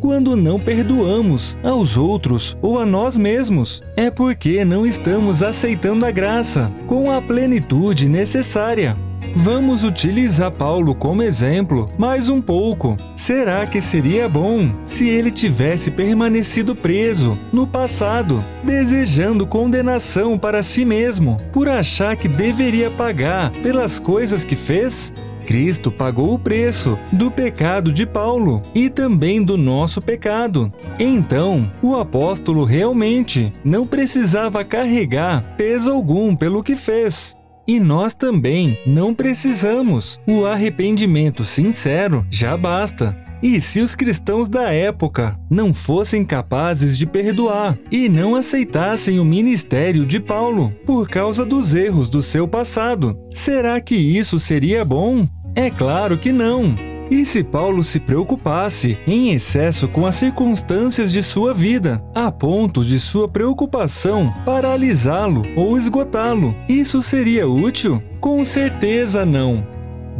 Quando 0.00 0.34
não 0.34 0.58
perdoamos 0.58 1.58
aos 1.62 1.98
outros 1.98 2.56
ou 2.62 2.78
a 2.78 2.86
nós 2.86 3.18
mesmos, 3.18 3.82
é 3.94 4.10
porque 4.10 4.64
não 4.64 4.86
estamos 4.86 5.42
aceitando 5.42 6.06
a 6.06 6.10
graça 6.10 6.72
com 6.86 7.12
a 7.12 7.20
plenitude 7.20 8.08
necessária. 8.08 8.96
Vamos 9.36 9.84
utilizar 9.84 10.50
Paulo 10.50 10.94
como 10.94 11.22
exemplo 11.22 11.88
mais 11.98 12.30
um 12.30 12.40
pouco. 12.40 12.96
Será 13.14 13.66
que 13.66 13.82
seria 13.82 14.26
bom 14.26 14.72
se 14.86 15.06
ele 15.06 15.30
tivesse 15.30 15.90
permanecido 15.90 16.74
preso 16.74 17.38
no 17.52 17.66
passado, 17.66 18.42
desejando 18.64 19.46
condenação 19.46 20.38
para 20.38 20.62
si 20.62 20.84
mesmo, 20.84 21.40
por 21.52 21.68
achar 21.68 22.16
que 22.16 22.26
deveria 22.26 22.90
pagar 22.90 23.50
pelas 23.50 23.98
coisas 23.98 24.44
que 24.44 24.56
fez? 24.56 25.12
Cristo 25.50 25.90
pagou 25.90 26.32
o 26.32 26.38
preço 26.38 26.96
do 27.10 27.28
pecado 27.28 27.92
de 27.92 28.06
Paulo 28.06 28.62
e 28.72 28.88
também 28.88 29.42
do 29.42 29.56
nosso 29.56 30.00
pecado. 30.00 30.72
Então, 30.96 31.68
o 31.82 31.96
apóstolo 31.96 32.62
realmente 32.62 33.52
não 33.64 33.84
precisava 33.84 34.62
carregar 34.62 35.56
peso 35.56 35.90
algum 35.90 36.36
pelo 36.36 36.62
que 36.62 36.76
fez. 36.76 37.36
E 37.66 37.80
nós 37.80 38.14
também 38.14 38.78
não 38.86 39.12
precisamos. 39.12 40.20
O 40.24 40.46
arrependimento 40.46 41.44
sincero 41.44 42.24
já 42.30 42.56
basta. 42.56 43.18
E 43.42 43.60
se 43.60 43.80
os 43.80 43.96
cristãos 43.96 44.48
da 44.48 44.70
época 44.70 45.36
não 45.50 45.74
fossem 45.74 46.24
capazes 46.24 46.96
de 46.96 47.06
perdoar 47.06 47.76
e 47.90 48.08
não 48.08 48.36
aceitassem 48.36 49.18
o 49.18 49.24
ministério 49.24 50.06
de 50.06 50.20
Paulo 50.20 50.72
por 50.86 51.08
causa 51.08 51.44
dos 51.44 51.74
erros 51.74 52.08
do 52.08 52.22
seu 52.22 52.46
passado, 52.46 53.18
será 53.32 53.80
que 53.80 53.96
isso 53.96 54.38
seria 54.38 54.84
bom? 54.84 55.26
É 55.60 55.68
claro 55.68 56.16
que 56.16 56.32
não. 56.32 56.74
E 57.10 57.26
se 57.26 57.44
Paulo 57.44 57.84
se 57.84 58.00
preocupasse 58.00 58.98
em 59.06 59.32
excesso 59.32 59.86
com 59.86 60.06
as 60.06 60.16
circunstâncias 60.16 61.12
de 61.12 61.22
sua 61.22 61.52
vida, 61.52 62.02
a 62.14 62.32
ponto 62.32 62.82
de 62.82 62.98
sua 62.98 63.28
preocupação 63.28 64.30
paralisá-lo 64.42 65.42
ou 65.54 65.76
esgotá-lo, 65.76 66.56
isso 66.66 67.02
seria 67.02 67.46
útil? 67.46 68.02
Com 68.22 68.42
certeza 68.42 69.26
não. 69.26 69.62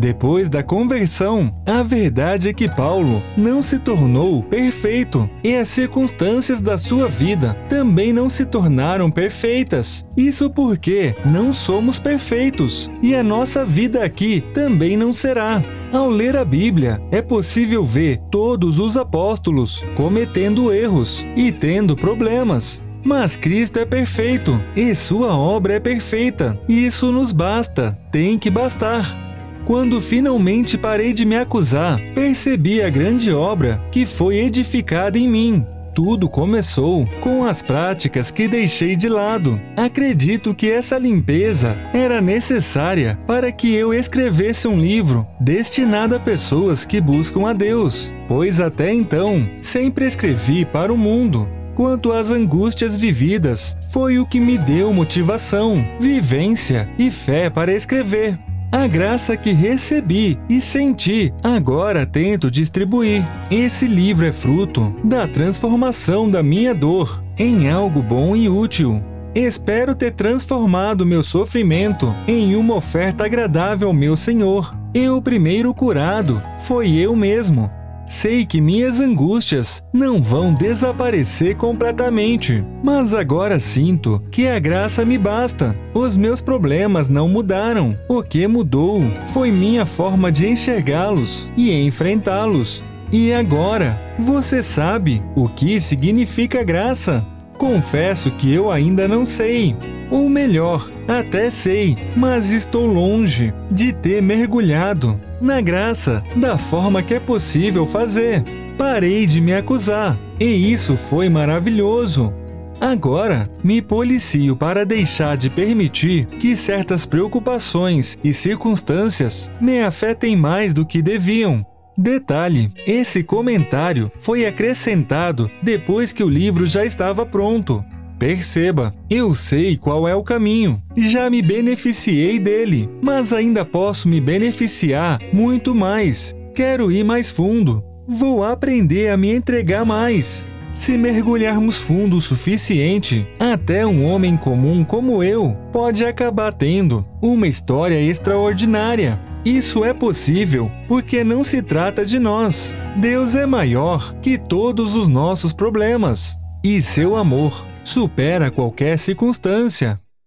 Depois 0.00 0.48
da 0.48 0.62
conversão, 0.62 1.54
a 1.66 1.82
verdade 1.82 2.48
é 2.48 2.54
que 2.54 2.74
Paulo 2.74 3.22
não 3.36 3.62
se 3.62 3.78
tornou 3.78 4.42
perfeito 4.42 5.28
e 5.44 5.54
as 5.54 5.68
circunstâncias 5.68 6.62
da 6.62 6.78
sua 6.78 7.06
vida 7.06 7.52
também 7.68 8.10
não 8.10 8.30
se 8.30 8.46
tornaram 8.46 9.10
perfeitas. 9.10 10.06
Isso 10.16 10.48
porque 10.48 11.14
não 11.22 11.52
somos 11.52 11.98
perfeitos 11.98 12.90
e 13.02 13.14
a 13.14 13.22
nossa 13.22 13.62
vida 13.62 14.02
aqui 14.02 14.42
também 14.54 14.96
não 14.96 15.12
será. 15.12 15.62
Ao 15.92 16.08
ler 16.08 16.34
a 16.34 16.46
Bíblia, 16.46 16.98
é 17.10 17.20
possível 17.20 17.84
ver 17.84 18.20
todos 18.30 18.78
os 18.78 18.96
apóstolos 18.96 19.84
cometendo 19.94 20.72
erros 20.72 21.26
e 21.36 21.52
tendo 21.52 21.94
problemas. 21.94 22.82
Mas 23.04 23.36
Cristo 23.36 23.78
é 23.78 23.84
perfeito 23.84 24.58
e 24.74 24.94
sua 24.94 25.36
obra 25.36 25.74
é 25.74 25.80
perfeita. 25.80 26.58
Isso 26.66 27.12
nos 27.12 27.32
basta, 27.32 27.98
tem 28.10 28.38
que 28.38 28.48
bastar. 28.48 29.29
Quando 29.64 30.00
finalmente 30.00 30.76
parei 30.76 31.12
de 31.12 31.24
me 31.24 31.36
acusar, 31.36 32.00
percebi 32.14 32.82
a 32.82 32.90
grande 32.90 33.32
obra 33.32 33.80
que 33.92 34.04
foi 34.04 34.36
edificada 34.36 35.18
em 35.18 35.28
mim 35.28 35.66
tudo 35.94 36.28
começou 36.28 37.06
com 37.20 37.44
as 37.44 37.62
práticas 37.62 38.30
que 38.30 38.48
deixei 38.48 38.96
de 38.96 39.08
lado. 39.08 39.60
Acredito 39.76 40.54
que 40.54 40.70
essa 40.70 40.96
limpeza 40.98 41.76
era 41.92 42.20
necessária 42.20 43.18
para 43.26 43.50
que 43.52 43.74
eu 43.74 43.92
escrevesse 43.92 44.68
um 44.68 44.80
livro 44.80 45.26
destinado 45.38 46.14
a 46.14 46.20
pessoas 46.20 46.84
que 46.84 47.00
buscam 47.00 47.48
a 47.48 47.52
Deus, 47.52 48.12
pois 48.28 48.60
até 48.60 48.92
então 48.92 49.48
sempre 49.60 50.06
escrevi 50.06 50.64
para 50.64 50.92
o 50.92 50.96
mundo. 50.96 51.48
Quanto 51.74 52.12
às 52.12 52.30
angústias 52.30 52.94
vividas, 52.94 53.76
foi 53.90 54.18
o 54.18 54.26
que 54.26 54.38
me 54.38 54.58
deu 54.58 54.92
motivação, 54.92 55.84
vivência 55.98 56.88
e 56.98 57.10
fé 57.10 57.48
para 57.48 57.72
escrever. 57.72 58.38
A 58.72 58.86
graça 58.86 59.36
que 59.36 59.50
recebi 59.50 60.38
e 60.48 60.60
senti, 60.60 61.34
agora 61.42 62.06
tento 62.06 62.48
distribuir. 62.48 63.26
Esse 63.50 63.84
livro 63.84 64.24
é 64.24 64.32
fruto 64.32 64.94
da 65.02 65.26
transformação 65.26 66.30
da 66.30 66.40
minha 66.40 66.72
dor 66.72 67.20
em 67.36 67.68
algo 67.68 68.00
bom 68.00 68.36
e 68.36 68.48
útil. 68.48 69.02
Espero 69.34 69.92
ter 69.92 70.12
transformado 70.12 71.04
meu 71.04 71.24
sofrimento 71.24 72.14
em 72.28 72.54
uma 72.54 72.76
oferta 72.76 73.24
agradável 73.24 73.88
ao 73.88 73.94
meu 73.94 74.16
Senhor. 74.16 74.72
E 74.94 75.08
o 75.08 75.20
primeiro 75.20 75.74
curado 75.74 76.40
foi 76.56 76.90
eu 76.90 77.16
mesmo. 77.16 77.68
Sei 78.10 78.44
que 78.44 78.60
minhas 78.60 78.98
angústias 78.98 79.84
não 79.92 80.20
vão 80.20 80.52
desaparecer 80.52 81.54
completamente, 81.54 82.64
mas 82.82 83.14
agora 83.14 83.60
sinto 83.60 84.20
que 84.32 84.48
a 84.48 84.58
graça 84.58 85.04
me 85.04 85.16
basta. 85.16 85.78
Os 85.94 86.16
meus 86.16 86.40
problemas 86.40 87.08
não 87.08 87.28
mudaram. 87.28 87.96
O 88.08 88.20
que 88.20 88.48
mudou 88.48 89.00
foi 89.32 89.52
minha 89.52 89.86
forma 89.86 90.32
de 90.32 90.48
enxergá-los 90.48 91.48
e 91.56 91.72
enfrentá-los. 91.86 92.82
E 93.12 93.32
agora, 93.32 93.96
você 94.18 94.60
sabe 94.60 95.22
o 95.36 95.48
que 95.48 95.78
significa 95.78 96.64
graça? 96.64 97.24
Confesso 97.56 98.32
que 98.32 98.52
eu 98.52 98.72
ainda 98.72 99.06
não 99.06 99.24
sei. 99.24 99.76
Ou 100.10 100.28
melhor, 100.28 100.90
até 101.06 101.48
sei, 101.48 101.96
mas 102.16 102.50
estou 102.50 102.86
longe 102.86 103.54
de 103.70 103.92
ter 103.92 104.20
mergulhado 104.20 105.29
na 105.40 105.60
graça, 105.60 106.22
da 106.36 106.58
forma 106.58 107.02
que 107.02 107.14
é 107.14 107.20
possível 107.20 107.86
fazer. 107.86 108.42
Parei 108.76 109.26
de 109.26 109.40
me 109.40 109.54
acusar, 109.54 110.16
e 110.38 110.72
isso 110.72 110.96
foi 110.96 111.28
maravilhoso. 111.28 112.32
Agora, 112.80 113.50
me 113.62 113.82
policio 113.82 114.56
para 114.56 114.86
deixar 114.86 115.36
de 115.36 115.50
permitir 115.50 116.24
que 116.24 116.56
certas 116.56 117.04
preocupações 117.04 118.18
e 118.24 118.32
circunstâncias 118.32 119.50
me 119.60 119.82
afetem 119.82 120.34
mais 120.34 120.72
do 120.72 120.86
que 120.86 121.02
deviam. 121.02 121.64
Detalhe: 121.96 122.72
esse 122.86 123.22
comentário 123.22 124.10
foi 124.18 124.46
acrescentado 124.46 125.50
depois 125.62 126.14
que 126.14 126.24
o 126.24 126.28
livro 126.28 126.64
já 126.64 126.82
estava 126.82 127.26
pronto. 127.26 127.84
Perceba, 128.20 128.92
eu 129.08 129.32
sei 129.32 129.78
qual 129.78 130.06
é 130.06 130.14
o 130.14 130.22
caminho. 130.22 130.78
Já 130.94 131.30
me 131.30 131.40
beneficiei 131.40 132.38
dele, 132.38 132.86
mas 133.00 133.32
ainda 133.32 133.64
posso 133.64 134.06
me 134.06 134.20
beneficiar 134.20 135.18
muito 135.32 135.74
mais. 135.74 136.34
Quero 136.54 136.92
ir 136.92 137.02
mais 137.02 137.30
fundo. 137.30 137.82
Vou 138.06 138.44
aprender 138.44 139.08
a 139.08 139.16
me 139.16 139.30
entregar 139.32 139.86
mais. 139.86 140.46
Se 140.74 140.98
mergulharmos 140.98 141.78
fundo 141.78 142.18
o 142.18 142.20
suficiente, 142.20 143.26
até 143.38 143.86
um 143.86 144.04
homem 144.04 144.36
comum 144.36 144.84
como 144.84 145.22
eu 145.24 145.56
pode 145.72 146.04
acabar 146.04 146.52
tendo 146.52 147.06
uma 147.22 147.48
história 147.48 147.98
extraordinária. 148.02 149.18
Isso 149.46 149.82
é 149.82 149.94
possível 149.94 150.70
porque 150.86 151.24
não 151.24 151.42
se 151.42 151.62
trata 151.62 152.04
de 152.04 152.18
nós. 152.18 152.74
Deus 152.98 153.34
é 153.34 153.46
maior 153.46 154.14
que 154.20 154.36
todos 154.36 154.94
os 154.94 155.08
nossos 155.08 155.54
problemas 155.54 156.38
e 156.62 156.82
seu 156.82 157.16
amor 157.16 157.69
supera 157.84 158.50
qualquer 158.50 158.98
circunstância. 158.98 160.00